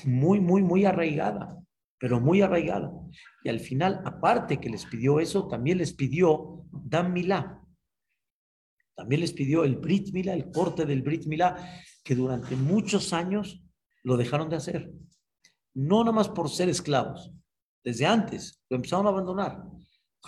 muy, 0.06 0.40
muy, 0.40 0.62
muy 0.62 0.86
arraigada, 0.86 1.58
pero 2.00 2.20
muy 2.20 2.42
arraigada. 2.42 2.92
Y 3.44 3.50
al 3.50 3.60
final, 3.60 4.02
aparte 4.06 4.60
que 4.60 4.70
les 4.70 4.86
pidió 4.86 5.20
eso, 5.20 5.48
también 5.48 5.80
les 5.80 5.94
pidió 5.94 6.64
Dan 6.72 7.14
Milá. 7.14 7.57
También 8.98 9.22
les 9.22 9.32
pidió 9.32 9.64
el 9.64 9.76
Brit 9.76 10.12
Milá, 10.12 10.34
el 10.34 10.50
corte 10.50 10.84
del 10.84 11.04
Brit 11.04 11.28
Milá, 11.28 11.56
que 12.04 12.16
durante 12.16 12.56
muchos 12.56 13.14
años 13.14 13.64
lo 14.04 14.18
dejaron 14.18 14.50
de 14.50 14.56
hacer. 14.56 14.92
No 15.76 16.00
nada 16.00 16.12
más 16.14 16.30
por 16.30 16.50
ser 16.50 16.68
esclavos, 16.68 17.32
desde 17.84 18.08
antes 18.08 18.64
lo 18.70 18.78
empezaron 18.78 19.06
a 19.06 19.10
abandonar. 19.10 19.64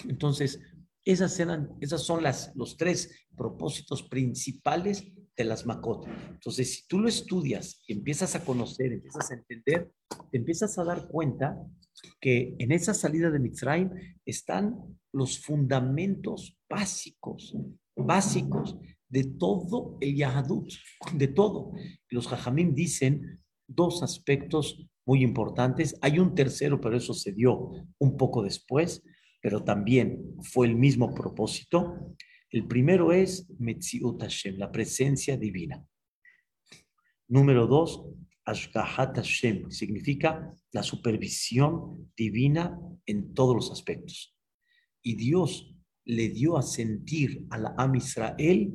Entonces, 0.07 0.59
esas, 1.03 1.39
eran, 1.39 1.71
esas 1.81 2.03
son 2.03 2.21
las, 2.21 2.55
los 2.55 2.77
tres 2.77 3.25
propósitos 3.35 4.03
principales 4.03 5.03
de 5.35 5.43
las 5.45 5.65
Makot. 5.65 6.05
Entonces, 6.29 6.71
si 6.71 6.87
tú 6.87 6.99
lo 6.99 7.09
estudias 7.09 7.81
y 7.87 7.93
empiezas 7.93 8.35
a 8.35 8.45
conocer, 8.45 8.93
empiezas 8.93 9.31
a 9.31 9.33
entender, 9.33 9.91
te 10.29 10.37
empiezas 10.37 10.77
a 10.77 10.83
dar 10.83 11.07
cuenta 11.07 11.57
que 12.21 12.55
en 12.59 12.71
esa 12.71 12.93
salida 12.93 13.31
de 13.31 13.39
Mitzrayim 13.39 13.89
están 14.25 14.77
los 15.11 15.39
fundamentos 15.39 16.55
básicos, 16.69 17.55
básicos 18.05 18.77
de 19.07 19.23
todo 19.23 19.97
el 20.01 20.15
Yahadut, 20.15 20.71
de 21.13 21.27
todo. 21.27 21.71
Los 22.09 22.27
Jajamim 22.27 22.73
dicen 22.73 23.41
dos 23.67 24.03
aspectos 24.03 24.87
muy 25.05 25.23
importantes. 25.23 25.97
Hay 26.01 26.19
un 26.19 26.35
tercero, 26.35 26.79
pero 26.79 26.97
eso 26.97 27.13
se 27.13 27.31
dio 27.31 27.71
un 27.97 28.17
poco 28.17 28.43
después, 28.43 29.03
pero 29.41 29.63
también 29.63 30.35
fue 30.41 30.67
el 30.67 30.75
mismo 30.75 31.13
propósito. 31.13 32.15
El 32.51 32.67
primero 32.67 33.11
es 33.11 33.47
Metziut 33.57 34.21
Hashem, 34.21 34.57
la 34.57 34.71
presencia 34.71 35.37
divina. 35.37 35.83
Número 37.27 37.67
dos, 37.67 38.05
Ashgahat 38.45 39.15
Hashem, 39.15 39.69
significa 39.69 40.53
la 40.71 40.81
supervisión 40.83 42.11
divina 42.17 42.79
en 43.05 43.33
todos 43.33 43.55
los 43.55 43.71
aspectos. 43.71 44.35
Y 45.03 45.15
Dios 45.15 45.75
le 46.09 46.29
dio 46.29 46.57
a 46.57 46.63
sentir 46.63 47.45
a 47.51 47.57
la 47.59 47.75
Am 47.77 47.95
Israel, 47.95 48.73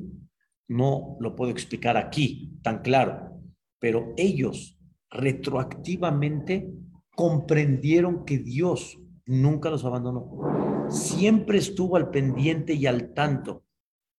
no 0.69 1.17
lo 1.19 1.35
puedo 1.35 1.51
explicar 1.51 1.97
aquí 1.97 2.53
tan 2.63 2.81
claro, 2.81 3.41
pero 3.77 4.13
ellos 4.15 4.79
retroactivamente 5.09 6.71
comprendieron 7.13 8.23
que 8.23 8.39
Dios 8.39 8.97
nunca 9.25 9.69
los 9.69 9.83
abandonó. 9.83 10.87
Siempre 10.89 11.57
estuvo 11.57 11.97
al 11.97 12.09
pendiente 12.09 12.73
y 12.73 12.85
al 12.85 13.13
tanto 13.13 13.65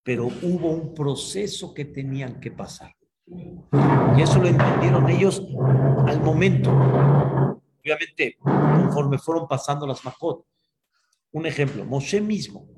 pero 0.03 0.27
hubo 0.27 0.71
un 0.71 0.95
proceso 0.95 1.75
que 1.75 1.85
tenían 1.85 2.39
que 2.39 2.53
pasar. 2.53 2.95
Y 3.27 4.23
eso 4.23 4.39
lo 4.39 4.47
entendieron 4.47 5.11
ellos 5.11 5.43
al 6.07 6.23
momento. 6.23 6.71
Obviamente, 7.81 8.37
conforme 8.41 9.19
fueron 9.19 9.49
pasando 9.49 9.85
las 9.85 10.05
Makot. 10.05 10.47
Un 11.33 11.47
ejemplo, 11.47 11.85
Moshe 11.85 12.21
mismo 12.21 12.76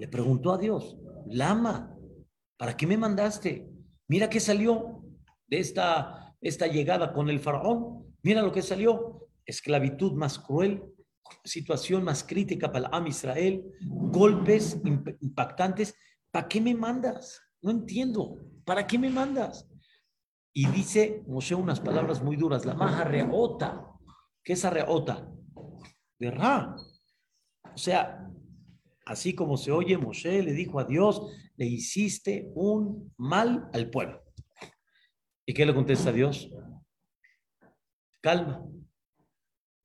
le 0.00 0.08
preguntó 0.08 0.54
a 0.54 0.56
Dios, 0.56 0.96
Lama, 1.26 1.94
¿para 2.56 2.74
qué 2.74 2.86
me 2.86 2.96
mandaste? 2.96 3.70
Mira 4.08 4.30
qué 4.30 4.40
salió 4.40 5.04
de 5.46 5.58
esta, 5.58 6.34
esta 6.40 6.66
llegada 6.68 7.12
con 7.12 7.28
el 7.28 7.38
faraón. 7.38 8.16
Mira 8.22 8.40
lo 8.40 8.50
que 8.50 8.62
salió. 8.62 9.28
Esclavitud 9.44 10.12
más 10.14 10.38
cruel, 10.38 10.82
situación 11.44 12.02
más 12.02 12.24
crítica 12.24 12.72
para 12.72 12.86
el 12.86 12.94
Am 12.94 13.08
Israel, 13.08 13.62
golpes 13.82 14.80
impactantes. 15.20 15.94
¿Para 16.30 16.48
qué 16.48 16.62
me 16.62 16.74
mandas? 16.74 17.38
No 17.60 17.70
entiendo. 17.70 18.38
¿Para 18.64 18.86
qué 18.86 18.98
me 18.98 19.10
mandas? 19.10 19.68
Y 20.54 20.66
dice 20.68 21.22
Moshe 21.26 21.54
unas 21.54 21.78
palabras 21.78 22.22
muy 22.22 22.36
duras, 22.36 22.64
la 22.64 22.72
maja 22.72 23.04
reota. 23.04 23.86
¿Qué 24.42 24.54
es 24.54 24.64
reota? 24.64 25.30
De 26.18 26.30
Ra. 26.30 26.74
O 27.74 27.78
sea, 27.78 28.30
así 29.06 29.34
como 29.34 29.56
se 29.56 29.72
oye, 29.72 29.98
Moshe 29.98 30.42
le 30.42 30.52
dijo 30.52 30.78
a 30.78 30.84
Dios, 30.84 31.22
le 31.56 31.66
hiciste 31.66 32.50
un 32.54 33.12
mal 33.16 33.68
al 33.72 33.90
pueblo. 33.90 34.22
¿Y 35.46 35.54
qué 35.54 35.66
le 35.66 35.74
contesta 35.74 36.10
a 36.10 36.12
Dios? 36.12 36.50
Calma. 38.20 38.64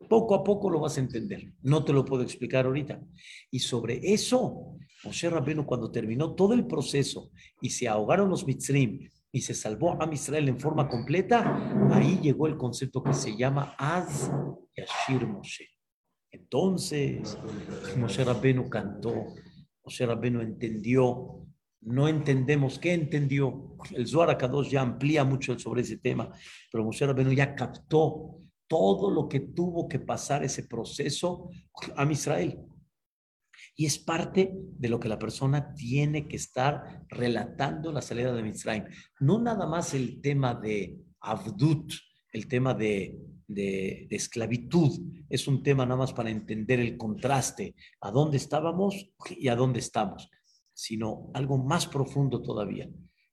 Poco 0.10 0.36
a 0.36 0.44
poco 0.44 0.70
lo 0.70 0.82
vas 0.82 0.98
a 0.98 1.02
entender. 1.02 1.54
No 1.62 1.84
te 1.84 1.94
lo 1.94 2.06
puedo 2.06 2.22
explicar 2.22 2.66
ahorita. 2.66 3.02
Y 3.50 3.60
sobre 3.60 4.00
eso, 4.14 4.78
Moshe 5.04 5.30
Rabbeinu, 5.30 5.66
cuando 5.66 5.92
terminó 5.92 6.36
todo 6.36 6.54
el 6.54 6.68
proceso 6.68 7.32
y 7.62 7.70
se 7.70 7.88
ahogaron 7.88 8.30
los 8.30 8.46
mitzrim 8.46 9.10
y 9.32 9.42
se 9.42 9.54
salvó 9.54 10.02
a 10.02 10.14
Israel 10.14 10.48
en 10.50 10.60
forma 10.60 10.88
completa, 10.88 11.90
ahí 11.92 12.20
llegó 12.22 12.48
el 12.48 12.58
concepto 12.58 13.02
que 13.04 13.14
se 13.14 13.36
llama 13.36 13.76
Az 13.78 14.32
Yashir 14.76 15.26
Moshe. 15.28 15.75
Entonces, 16.36 17.38
Moshe 17.98 18.24
Rabbeinu 18.24 18.70
cantó, 18.70 19.14
Moshe 19.84 20.06
Rabbeinu 20.06 20.42
entendió, 20.42 21.46
no 21.82 22.08
entendemos 22.08 22.78
qué 22.78 22.94
entendió. 22.94 23.78
El 23.92 24.08
Zohar 24.08 24.38
Kadosh 24.38 24.70
ya 24.70 24.82
amplía 24.82 25.24
mucho 25.24 25.58
sobre 25.58 25.82
ese 25.82 25.98
tema, 25.98 26.30
pero 26.72 26.84
Moshe 26.84 27.06
Rabbeinu 27.06 27.32
ya 27.32 27.56
captó 27.56 28.40
todo 28.68 29.12
lo 29.12 29.30
que 29.30 29.40
tuvo 29.40 29.88
que 29.88 30.00
pasar 30.00 30.44
ese 30.44 30.64
proceso 30.64 31.50
a 31.96 32.12
Israel. 32.12 32.60
Y 33.78 33.86
es 33.86 33.98
parte 33.98 34.52
de 34.54 34.90
lo 34.90 35.00
que 35.00 35.08
la 35.08 35.20
persona 35.20 35.74
tiene 35.74 36.28
que 36.28 36.36
estar 36.36 37.06
relatando 37.10 37.92
la 37.92 38.02
salida 38.02 38.34
de 38.34 38.44
Mitzrayim. 38.44 38.86
No 39.20 39.40
nada 39.40 39.68
más 39.68 39.94
el 39.94 40.20
tema 40.22 40.54
de 40.54 40.98
Abdut, 41.22 41.94
el 42.34 42.48
tema 42.48 42.74
de, 42.74 43.18
de, 43.48 44.08
esclavitud, 44.10 45.00
es 45.30 45.48
un 45.48 45.64
tema 45.64 45.86
nada 45.86 45.98
más 45.98 46.14
para 46.14 46.30
entender 46.30 46.80
el 46.80 46.98
contraste, 46.98 47.76
a 48.02 48.12
dónde 48.12 48.38
estábamos 48.38 49.12
y 49.30 49.48
a 49.48 49.56
dónde 49.56 49.80
estamos, 49.80 50.30
sino 50.74 51.30
algo 51.34 51.58
más 51.58 51.88
profundo 51.88 52.42
todavía, 52.42 52.90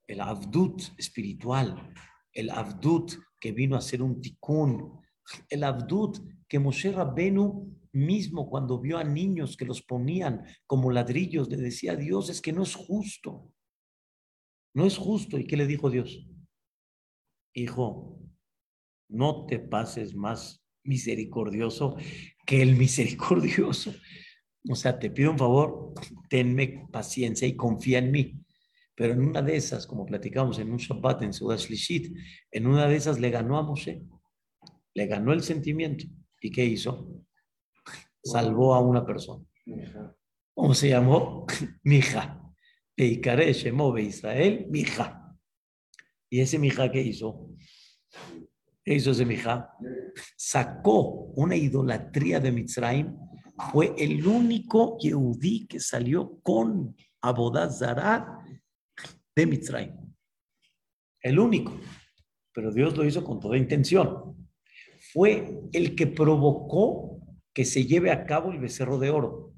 el 0.07 0.21
Abdut 0.21 0.83
espiritual, 0.99 1.93
el 2.33 2.51
Abdut 2.51 3.13
que 3.39 3.53
vino 3.53 3.77
a 3.77 3.81
ser 3.81 4.03
un 4.03 4.21
tikkun, 4.21 5.01
el 5.49 5.65
Abdut 5.65 6.19
que 6.49 6.59
Moshe 6.59 6.93
Rabbenu 6.93 7.73
mismo 7.93 8.49
cuando 8.49 8.81
vio 8.81 8.99
a 8.99 9.05
niños 9.05 9.57
que 9.57 9.65
los 9.65 9.83
ponían 9.83 10.45
como 10.67 10.91
ladrillos, 10.91 11.49
le 11.49 11.57
decía 11.57 11.93
a 11.93 11.97
Dios, 11.97 12.31
es 12.31 12.41
que 12.41 12.53
no 12.53 12.63
es 12.63 12.75
justo. 12.75 13.53
No 14.75 14.87
es 14.87 14.97
justo. 14.97 15.39
¿Y 15.39 15.47
qué 15.47 15.57
le 15.57 15.67
dijo 15.67 15.91
Dios? 15.91 16.27
Hijo, 17.55 18.22
no 19.13 19.47
te 19.47 19.59
pases 19.59 20.15
más 20.15 20.65
misericordioso 20.85 21.97
que 22.47 22.63
el 22.63 22.77
misericordioso. 22.77 23.93
O 24.69 24.75
sea, 24.75 24.99
te 24.99 25.11
pido 25.11 25.33
un 25.33 25.39
favor, 25.39 25.93
tenme 26.29 26.87
paciencia 26.91 27.47
y 27.47 27.57
confía 27.57 27.99
en 27.99 28.11
mí. 28.11 28.39
Pero 28.95 29.15
en 29.15 29.23
una 29.23 29.43
de 29.43 29.57
esas, 29.57 29.87
como 29.87 30.07
platicamos 30.07 30.59
en 30.59 30.71
un 30.71 30.77
Shabbat 30.77 31.23
en 31.23 31.33
Sudash 31.33 31.69
Lishit, 31.69 32.17
en 32.51 32.67
una 32.67 32.87
de 32.87 32.97
esas 32.97 33.19
le 33.19 33.31
ganó 33.31 33.59
a 33.59 33.63
Moshe. 33.63 34.03
Le 34.95 35.07
ganó 35.07 35.33
el 35.33 35.43
sentimiento. 35.43 36.05
¿Y 36.41 36.51
qué 36.51 36.65
hizo? 36.65 37.09
salvó 38.25 38.75
a 38.75 38.81
una 38.81 39.05
persona. 39.05 39.45
¿Cómo 40.55 40.75
se 40.75 40.91
llamó? 40.91 41.47
Mija. 41.83 42.39
Peikare 42.95 43.53
Shemó 43.53 43.97
Israel, 43.99 44.67
Mija. 44.69 45.35
¿Y 46.31 46.41
ese 46.41 46.59
Mija 46.59 46.91
qué 46.91 47.01
hizo? 47.01 47.49
¿Qué 48.85 48.95
hizo 48.95 49.13
ese 49.13 49.25
Mija? 49.25 49.71
Sacó 50.37 51.33
una 51.37 51.55
idolatría 51.55 52.41
de 52.41 52.51
Mitzrayim. 52.51 53.17
Fue 53.71 53.95
el 53.97 54.27
único 54.27 54.99
Yehudí 54.99 55.67
que 55.69 55.79
salió 55.79 56.41
con 56.43 56.97
Abodazara 57.21 58.39
de 59.37 59.47
Mitzrayim. 59.47 59.95
El 61.21 61.39
único. 61.39 61.79
Pero 62.53 62.73
Dios 62.73 62.97
lo 62.97 63.05
hizo 63.05 63.23
con 63.23 63.39
toda 63.39 63.57
intención. 63.57 64.49
Fue 65.13 65.61
el 65.73 65.95
que 65.95 66.09
provocó 66.09 67.21
que 67.55 67.65
se 67.65 67.87
lleve 67.87 68.11
a 68.11 68.27
cabo 68.27 68.51
el 68.51 68.59
becerro 68.59 68.99
de 68.99 69.11
oro 69.11 69.53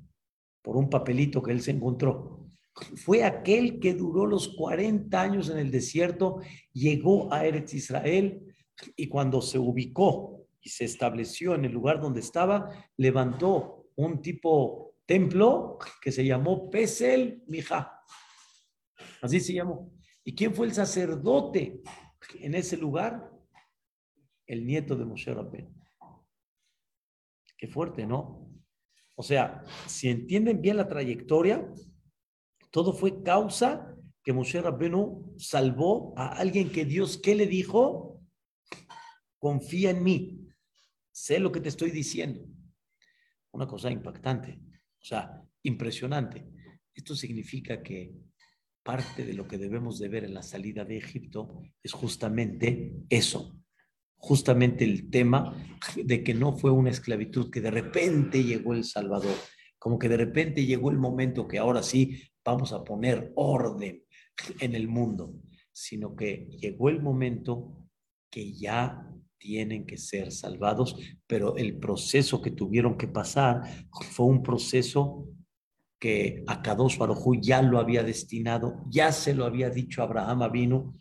por 0.62 0.76
un 0.76 0.90
papelito 0.90 1.42
que 1.42 1.52
él 1.52 1.62
se 1.62 1.70
encontró. 1.70 2.50
Fue 2.96 3.22
aquel 3.22 3.78
que 3.78 3.94
duró 3.94 4.26
los 4.26 4.48
40 4.48 5.20
años 5.20 5.48
en 5.48 5.58
el 5.58 5.70
desierto, 5.70 6.40
llegó 6.72 7.32
a 7.32 7.46
Eretz 7.46 7.72
Israel 7.74 8.53
y 8.96 9.08
cuando 9.08 9.40
se 9.40 9.58
ubicó 9.58 10.46
y 10.60 10.68
se 10.68 10.84
estableció 10.84 11.54
en 11.54 11.64
el 11.64 11.72
lugar 11.72 12.00
donde 12.00 12.20
estaba, 12.20 12.70
levantó 12.96 13.86
un 13.96 14.20
tipo 14.20 14.94
templo 15.06 15.78
que 16.00 16.10
se 16.10 16.24
llamó 16.24 16.70
Pesel 16.70 17.42
Mija. 17.46 18.00
Así 19.20 19.40
se 19.40 19.54
llamó. 19.54 19.92
¿Y 20.24 20.34
quién 20.34 20.54
fue 20.54 20.66
el 20.66 20.74
sacerdote 20.74 21.82
en 22.40 22.54
ese 22.54 22.76
lugar? 22.76 23.30
El 24.46 24.66
nieto 24.66 24.96
de 24.96 25.04
Moshe 25.04 25.32
Rabbeinu 25.32 25.74
fuerte, 27.66 28.06
¿no? 28.06 28.50
O 29.16 29.22
sea, 29.22 29.64
si 29.86 30.08
entienden 30.08 30.60
bien 30.60 30.76
la 30.76 30.88
trayectoria, 30.88 31.66
todo 32.70 32.92
fue 32.92 33.22
causa 33.22 33.94
que 34.22 34.32
Moshe 34.32 34.60
Rabbenu 34.60 35.34
salvó 35.38 36.14
a 36.16 36.28
alguien 36.28 36.70
que 36.70 36.84
Dios, 36.84 37.18
¿qué 37.18 37.34
le 37.34 37.46
dijo? 37.46 38.13
Confía 39.44 39.90
en 39.90 40.02
mí. 40.02 40.48
Sé 41.12 41.38
lo 41.38 41.52
que 41.52 41.60
te 41.60 41.68
estoy 41.68 41.90
diciendo. 41.90 42.40
Una 43.52 43.66
cosa 43.66 43.90
impactante, 43.90 44.58
o 45.02 45.04
sea, 45.04 45.44
impresionante. 45.64 46.48
Esto 46.94 47.14
significa 47.14 47.82
que 47.82 48.14
parte 48.82 49.22
de 49.22 49.34
lo 49.34 49.46
que 49.46 49.58
debemos 49.58 49.98
de 49.98 50.08
ver 50.08 50.24
en 50.24 50.32
la 50.32 50.42
salida 50.42 50.86
de 50.86 50.96
Egipto 50.96 51.60
es 51.82 51.92
justamente 51.92 52.94
eso, 53.10 53.60
justamente 54.16 54.82
el 54.82 55.10
tema 55.10 55.54
de 55.94 56.24
que 56.24 56.32
no 56.32 56.56
fue 56.56 56.70
una 56.70 56.88
esclavitud, 56.88 57.50
que 57.50 57.60
de 57.60 57.70
repente 57.70 58.42
llegó 58.42 58.72
el 58.72 58.84
Salvador, 58.84 59.36
como 59.78 59.98
que 59.98 60.08
de 60.08 60.16
repente 60.16 60.64
llegó 60.64 60.90
el 60.90 60.96
momento 60.96 61.46
que 61.46 61.58
ahora 61.58 61.82
sí 61.82 62.18
vamos 62.42 62.72
a 62.72 62.82
poner 62.82 63.30
orden 63.36 64.06
en 64.58 64.74
el 64.74 64.88
mundo, 64.88 65.34
sino 65.70 66.16
que 66.16 66.48
llegó 66.58 66.88
el 66.88 67.02
momento 67.02 67.86
que 68.30 68.50
ya 68.54 69.10
tienen 69.44 69.84
que 69.84 69.98
ser 69.98 70.32
salvados, 70.32 70.96
pero 71.26 71.54
el 71.58 71.76
proceso 71.76 72.40
que 72.40 72.50
tuvieron 72.50 72.96
que 72.96 73.08
pasar 73.08 73.60
fue 74.12 74.24
un 74.24 74.42
proceso 74.42 75.28
que 76.00 76.42
Akadosh 76.46 76.96
Baruj 76.96 77.36
ya 77.42 77.60
lo 77.60 77.78
había 77.78 78.02
destinado, 78.02 78.86
ya 78.88 79.12
se 79.12 79.34
lo 79.34 79.44
había 79.44 79.68
dicho 79.68 80.02
Abraham 80.02 80.50
vino, 80.50 80.94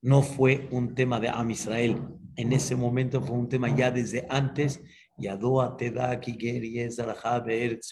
no 0.00 0.22
fue 0.22 0.66
un 0.70 0.94
tema 0.94 1.20
de 1.20 1.28
Am 1.28 1.50
Israel, 1.50 1.98
en 2.36 2.54
ese 2.54 2.74
momento 2.74 3.20
fue 3.20 3.36
un 3.36 3.50
tema 3.50 3.74
ya 3.76 3.90
desde 3.90 4.26
antes. 4.30 4.80
Yadoa 5.18 5.76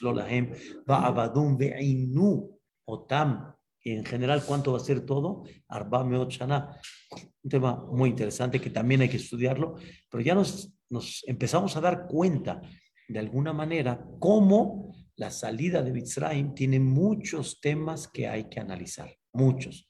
Lolahem 0.00 0.52
Otam. 2.86 3.54
Y 3.84 3.92
en 3.92 4.04
general, 4.04 4.42
¿cuánto 4.46 4.72
va 4.72 4.78
a 4.78 4.80
ser 4.80 5.04
todo? 5.04 5.42
Arba. 5.68 6.08
Un 7.42 7.50
tema 7.50 7.76
muy 7.90 8.10
interesante 8.10 8.60
que 8.60 8.70
también 8.70 9.00
hay 9.00 9.08
que 9.08 9.16
estudiarlo, 9.16 9.76
pero 10.10 10.22
ya 10.22 10.34
nos, 10.34 10.72
nos 10.88 11.24
empezamos 11.26 11.76
a 11.76 11.80
dar 11.80 12.06
cuenta 12.06 12.60
de 13.08 13.18
alguna 13.18 13.52
manera 13.52 14.04
cómo 14.18 14.94
la 15.16 15.30
salida 15.30 15.82
de 15.82 15.92
Mitzrayim 15.92 16.54
tiene 16.54 16.78
muchos 16.78 17.60
temas 17.60 18.06
que 18.06 18.28
hay 18.28 18.48
que 18.48 18.60
analizar. 18.60 19.10
Muchos, 19.32 19.88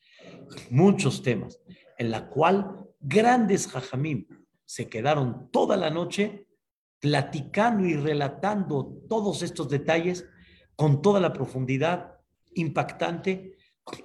muchos 0.71 1.23
temas, 1.23 1.61
en 1.97 2.11
la 2.11 2.29
cual 2.29 2.87
grandes 3.01 3.67
jajamim 3.67 4.27
se 4.65 4.89
quedaron 4.89 5.51
toda 5.51 5.77
la 5.77 5.91
noche 5.91 6.47
platicando 7.01 7.87
y 7.87 7.95
relatando 7.95 9.03
todos 9.09 9.43
estos 9.43 9.69
detalles 9.69 10.27
con 10.75 11.03
toda 11.03 11.21
la 11.21 11.33
profundidad 11.33 12.15
impactante, 12.55 13.57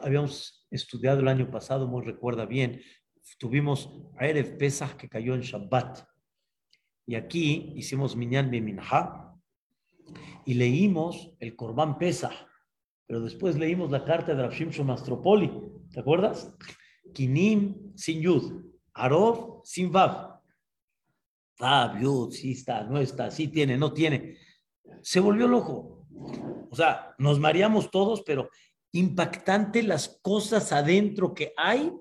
habíamos 0.01 0.67
estudiado 0.69 1.19
el 1.19 1.27
año 1.27 1.49
pasado, 1.49 1.87
muy 1.87 2.03
recuerda 2.03 2.45
bien, 2.45 2.81
tuvimos 3.37 3.89
Erev 4.19 4.57
Pesach 4.57 4.95
que 4.95 5.09
cayó 5.09 5.33
en 5.35 5.41
Shabbat. 5.41 6.07
Y 7.05 7.15
aquí 7.15 7.73
hicimos 7.75 8.15
Minyan 8.15 8.49
Minha 8.49 9.33
y 10.45 10.53
leímos 10.53 11.31
el 11.39 11.55
Korban 11.55 11.97
Pesach. 11.97 12.33
Pero 13.05 13.21
después 13.21 13.57
leímos 13.57 13.91
la 13.91 14.05
carta 14.05 14.33
de 14.33 14.43
Rafshim 14.43 14.71
Mastropoli. 14.85 15.51
¿Te 15.91 15.99
acuerdas? 15.99 16.53
Kinim 17.13 17.93
sin 17.95 18.21
Yud. 18.21 18.63
Arov 18.93 19.61
sin 19.65 19.91
Vav. 19.91 20.41
Vav, 21.59 21.99
Yud, 22.01 22.31
sí 22.31 22.51
está, 22.53 22.83
no 22.83 22.99
está, 22.99 23.29
sí 23.29 23.47
tiene, 23.47 23.77
no 23.77 23.93
tiene. 23.93 24.37
Se 25.01 25.19
volvió 25.19 25.47
loco. 25.47 26.07
O 26.69 26.75
sea, 26.75 27.15
nos 27.17 27.39
mareamos 27.39 27.91
todos, 27.91 28.23
pero 28.23 28.49
impactante 28.91 29.83
las 29.83 30.19
cosas 30.21 30.71
adentro 30.71 31.33
que 31.33 31.53
hay. 31.57 31.91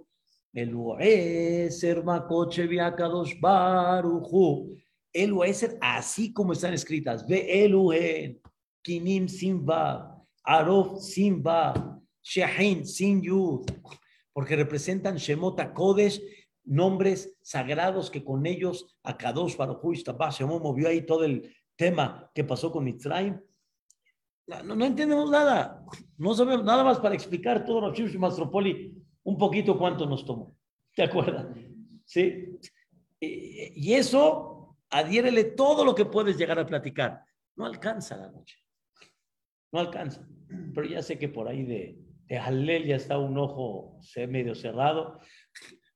El 0.52 0.74
Ueser 0.74 2.04
Makoche 2.04 2.66
Viakadosh 2.66 3.40
Baruchu. 3.40 4.76
El 5.12 5.32
Ueser, 5.32 5.78
así 5.80 6.32
como 6.32 6.52
están 6.52 6.74
escritas. 6.74 7.26
Ve 7.26 7.64
el 7.64 8.40
Kinim 8.82 9.28
sin 9.28 9.64
Vav. 9.64 10.22
Arov 10.44 11.00
sin 11.00 11.42
Vav. 11.42 12.00
Shehin 12.22 12.86
sin 12.86 13.22
Yud. 13.22 13.66
Porque 14.32 14.56
representan 14.56 15.16
Shemota 15.16 15.72
Kodesh 15.72 16.20
nombres 16.64 17.36
sagrados 17.42 18.10
que 18.10 18.24
con 18.24 18.46
ellos 18.46 18.96
Akadosh 19.02 19.56
Baruj 19.56 19.96
se 19.96 20.44
movió 20.44 20.88
ahí 20.88 21.04
todo 21.04 21.24
el 21.24 21.54
tema 21.76 22.30
que 22.34 22.44
pasó 22.44 22.70
con 22.70 22.84
Mitzrayim. 22.84 23.40
No, 24.46 24.84
entendemos 24.84 25.30
nada, 25.30 25.84
no 26.18 26.34
sabemos 26.34 26.64
nada 26.64 26.84
más 26.84 26.98
para 26.98 27.14
explicar 27.14 27.64
todo 27.64 27.92
y 27.94 28.18
Mastropoli 28.18 29.01
un 29.24 29.38
poquito 29.38 29.78
cuánto 29.78 30.06
nos 30.06 30.24
tomó. 30.24 30.56
¿Te 30.94 31.02
acuerdas? 31.04 31.46
Sí. 32.04 32.58
Y 33.20 33.92
eso, 33.94 34.76
adhiérele 34.90 35.44
todo 35.44 35.84
lo 35.84 35.94
que 35.94 36.04
puedes 36.04 36.36
llegar 36.36 36.58
a 36.58 36.66
platicar. 36.66 37.24
No 37.56 37.66
alcanza 37.66 38.16
la 38.16 38.30
noche. 38.30 38.56
No 39.72 39.80
alcanza. 39.80 40.26
Pero 40.74 40.86
ya 40.86 41.02
sé 41.02 41.18
que 41.18 41.28
por 41.28 41.48
ahí 41.48 41.62
de, 41.64 41.98
de 42.26 42.84
ya 42.86 42.96
está 42.96 43.18
un 43.18 43.38
ojo 43.38 44.00
medio 44.28 44.54
cerrado 44.54 45.20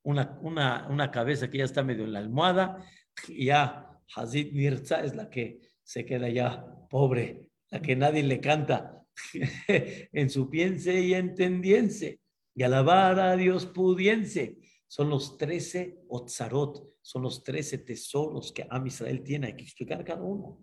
una, 0.06 0.38
una, 0.40 0.86
una 0.88 1.10
cabeza 1.10 1.50
que 1.50 1.58
ya 1.58 1.64
está 1.64 1.82
medio 1.82 2.04
en 2.04 2.12
la 2.12 2.20
almohada, 2.20 2.84
y 3.26 3.46
ya 3.46 3.90
Hazid 4.14 4.52
Mirza 4.52 5.02
es 5.02 5.16
la 5.16 5.28
que 5.28 5.60
se 5.82 6.06
queda 6.06 6.28
ya 6.28 6.64
pobre, 6.88 7.48
la 7.70 7.82
que 7.82 7.96
nadie 7.96 8.22
le 8.22 8.40
canta 8.40 9.02
en 9.68 10.30
su 10.30 10.48
piense 10.48 11.00
y 11.00 11.12
entendiense, 11.12 12.20
y 12.56 12.62
alabar 12.62 13.20
a 13.20 13.36
Dios 13.36 13.66
pudiense. 13.66 14.58
Son 14.88 15.10
los 15.10 15.36
trece 15.36 16.00
otzarot, 16.08 16.96
son 17.02 17.22
los 17.22 17.44
trece 17.44 17.78
tesoros 17.78 18.50
que 18.50 18.66
Am 18.70 18.86
Israel 18.86 19.22
tiene, 19.22 19.48
hay 19.48 19.56
que 19.56 19.64
explicar 19.64 20.02
cada 20.04 20.22
uno. 20.22 20.62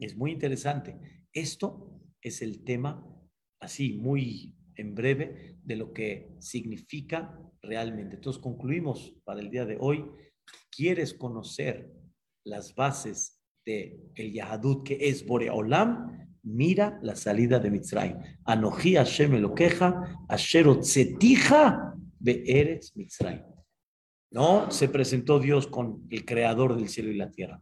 Es 0.00 0.16
muy 0.16 0.32
interesante. 0.32 1.26
Esto 1.32 2.02
es 2.20 2.42
el 2.42 2.64
tema 2.64 3.06
así, 3.60 3.92
muy 3.92 4.56
en 4.74 4.94
breve, 4.94 5.56
de 5.62 5.76
lo 5.76 5.92
que 5.92 6.34
significa 6.40 7.38
realmente. 7.62 8.16
Entonces 8.16 8.42
concluimos 8.42 9.14
para 9.24 9.40
el 9.40 9.50
día 9.50 9.64
de 9.64 9.76
hoy. 9.80 10.04
¿Quieres 10.70 11.14
conocer 11.14 11.92
las 12.44 12.74
bases 12.74 13.40
de 13.64 14.00
el 14.14 14.32
Yahadut 14.32 14.84
que 14.84 15.08
es 15.08 15.24
Boreolam? 15.24 16.27
Mira 16.50 16.98
la 17.02 17.14
salida 17.14 17.58
de 17.58 17.70
Mitzrayim. 17.70 18.16
Anoji 18.44 18.94
Hashem 18.94 19.32
Asherot 20.28 20.82
Zetija 20.82 21.94
Eretz 22.24 22.96
Mitzrayim. 22.96 23.44
No 24.30 24.70
se 24.70 24.88
presentó 24.88 25.40
Dios 25.40 25.66
con 25.66 26.06
el 26.08 26.24
creador 26.24 26.76
del 26.76 26.88
cielo 26.88 27.10
y 27.10 27.16
la 27.16 27.30
tierra 27.30 27.60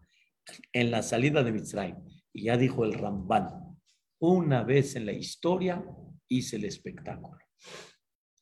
en 0.73 0.93
la 0.93 1.03
salida 1.03 1.43
de 1.43 1.51
Mitzrayim. 1.51 1.97
Y 2.33 2.45
ya 2.45 2.57
dijo 2.57 2.85
el 2.85 2.95
Ramban, 2.95 3.49
una 4.21 4.63
vez 4.63 4.95
en 4.95 5.07
la 5.07 5.13
historia 5.13 5.85
hice 6.29 6.57
el 6.57 6.65
espectáculo. 6.65 7.39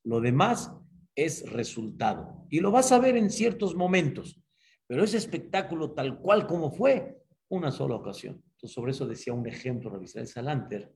Lo 0.04 0.20
demás 0.20 0.70
es 1.14 1.50
resultado. 1.50 2.46
Y 2.50 2.60
lo 2.60 2.70
vas 2.70 2.92
a 2.92 2.98
ver 2.98 3.16
en 3.16 3.30
ciertos 3.30 3.74
momentos. 3.74 4.38
Pero 4.86 5.04
ese 5.04 5.16
espectáculo 5.16 5.92
tal 5.92 6.18
cual 6.18 6.46
como 6.46 6.70
fue, 6.70 7.22
una 7.48 7.70
sola 7.70 7.94
ocasión. 7.94 8.42
Entonces, 8.64 8.76
sobre 8.76 8.92
eso 8.92 9.06
decía 9.06 9.34
un 9.34 9.46
ejemplo 9.46 9.90
Rabisael 9.90 10.26
Salanter, 10.26 10.90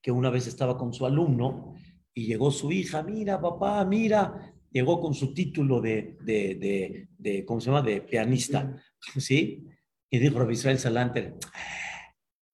que 0.00 0.12
una 0.12 0.30
vez 0.30 0.46
estaba 0.46 0.78
con 0.78 0.92
su 0.92 1.04
alumno 1.04 1.74
y 2.14 2.26
llegó 2.26 2.52
su 2.52 2.70
hija, 2.70 3.02
mira 3.02 3.40
papá, 3.40 3.84
mira, 3.84 4.54
llegó 4.70 5.00
con 5.00 5.12
su 5.12 5.34
título 5.34 5.80
de, 5.80 6.16
de, 6.20 7.08
de, 7.18 7.44
¿cómo 7.44 7.60
se 7.60 7.66
llama?, 7.66 7.82
de 7.82 8.00
pianista, 8.00 8.80
¿sí? 9.18 9.66
Y 10.08 10.20
dijo 10.20 10.38
Rabisael 10.38 10.78
Salanter, 10.78 11.34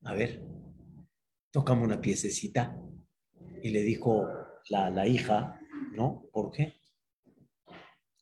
a 0.05 0.15
ver, 0.15 0.43
tócame 1.51 1.85
una 1.85 2.01
piececita. 2.01 2.75
Y 3.63 3.69
le 3.69 3.83
dijo 3.83 4.27
la, 4.71 4.89
la 4.89 5.07
hija, 5.07 5.61
¿no? 5.95 6.25
¿Por 6.33 6.51
qué? 6.51 6.81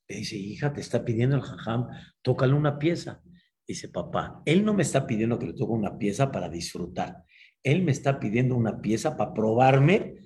Le 0.09 0.17
dice, 0.17 0.37
hija, 0.37 0.73
te 0.73 0.81
está 0.81 1.05
pidiendo 1.05 1.37
el 1.37 1.43
jajam, 1.43 1.87
tócale 2.23 2.55
una 2.55 2.77
pieza. 2.77 3.23
Dice, 3.71 3.89
papá, 3.89 4.43
él 4.47 4.65
no 4.65 4.75
me 4.75 4.83
está 4.83 5.07
pidiendo 5.07 5.39
que 5.39 5.47
le 5.47 5.53
toque 5.53 5.73
una 5.73 5.97
pieza 5.97 6.33
para 6.33 6.49
disfrutar. 6.49 7.23
Él 7.63 7.85
me 7.85 7.93
está 7.93 8.19
pidiendo 8.19 8.57
una 8.57 8.81
pieza 8.81 9.17
para 9.17 9.33
probarme 9.33 10.17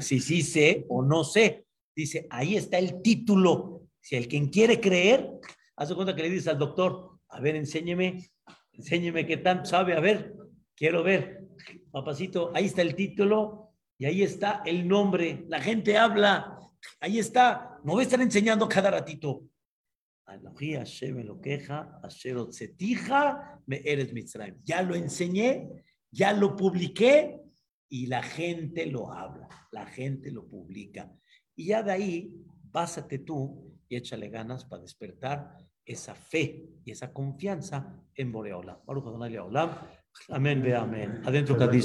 si 0.00 0.20
sí 0.20 0.40
sé 0.40 0.86
o 0.88 1.02
no 1.02 1.22
sé. 1.22 1.66
Dice, 1.94 2.26
ahí 2.30 2.56
está 2.56 2.78
el 2.78 3.02
título. 3.02 3.82
Si 4.00 4.16
el 4.16 4.26
quien 4.26 4.48
quiere 4.48 4.80
creer, 4.80 5.30
hace 5.76 5.94
cuenta 5.94 6.16
que 6.16 6.22
le 6.22 6.30
dice 6.30 6.48
al 6.48 6.58
doctor, 6.58 7.18
a 7.28 7.40
ver, 7.40 7.56
enséñeme, 7.56 8.30
enséñeme 8.72 9.26
qué 9.26 9.36
tanto 9.36 9.66
sabe, 9.66 9.92
a 9.92 10.00
ver, 10.00 10.34
quiero 10.74 11.02
ver. 11.02 11.44
Papacito, 11.90 12.52
ahí 12.54 12.64
está 12.64 12.80
el 12.80 12.94
título 12.94 13.74
y 13.98 14.06
ahí 14.06 14.22
está 14.22 14.62
el 14.64 14.88
nombre. 14.88 15.44
La 15.48 15.60
gente 15.60 15.98
habla, 15.98 16.58
Ahí 17.00 17.18
está. 17.18 17.78
No 17.84 17.92
voy 17.92 18.00
a 18.00 18.04
estar 18.04 18.20
enseñando 18.20 18.68
cada 18.68 18.90
ratito. 18.90 19.42
Ya 24.64 24.82
lo 24.82 24.94
enseñé, 24.94 25.84
ya 26.10 26.32
lo 26.32 26.56
publiqué 26.56 27.40
y 27.88 28.06
la 28.06 28.22
gente 28.22 28.86
lo 28.86 29.12
habla, 29.12 29.48
la 29.70 29.86
gente 29.86 30.30
lo 30.30 30.46
publica. 30.46 31.12
Y 31.54 31.66
ya 31.66 31.82
de 31.82 31.92
ahí, 31.92 32.34
básate 32.70 33.18
tú 33.18 33.78
y 33.88 33.96
échale 33.96 34.28
ganas 34.28 34.64
para 34.64 34.82
despertar 34.82 35.56
esa 35.84 36.14
fe 36.14 36.68
y 36.84 36.90
esa 36.90 37.12
confianza 37.12 38.02
en 38.14 38.32
Boreola. 38.32 38.80
Amén, 40.28 40.62
ve 40.62 40.74
amén. 40.74 41.20
Adentro 41.24 41.56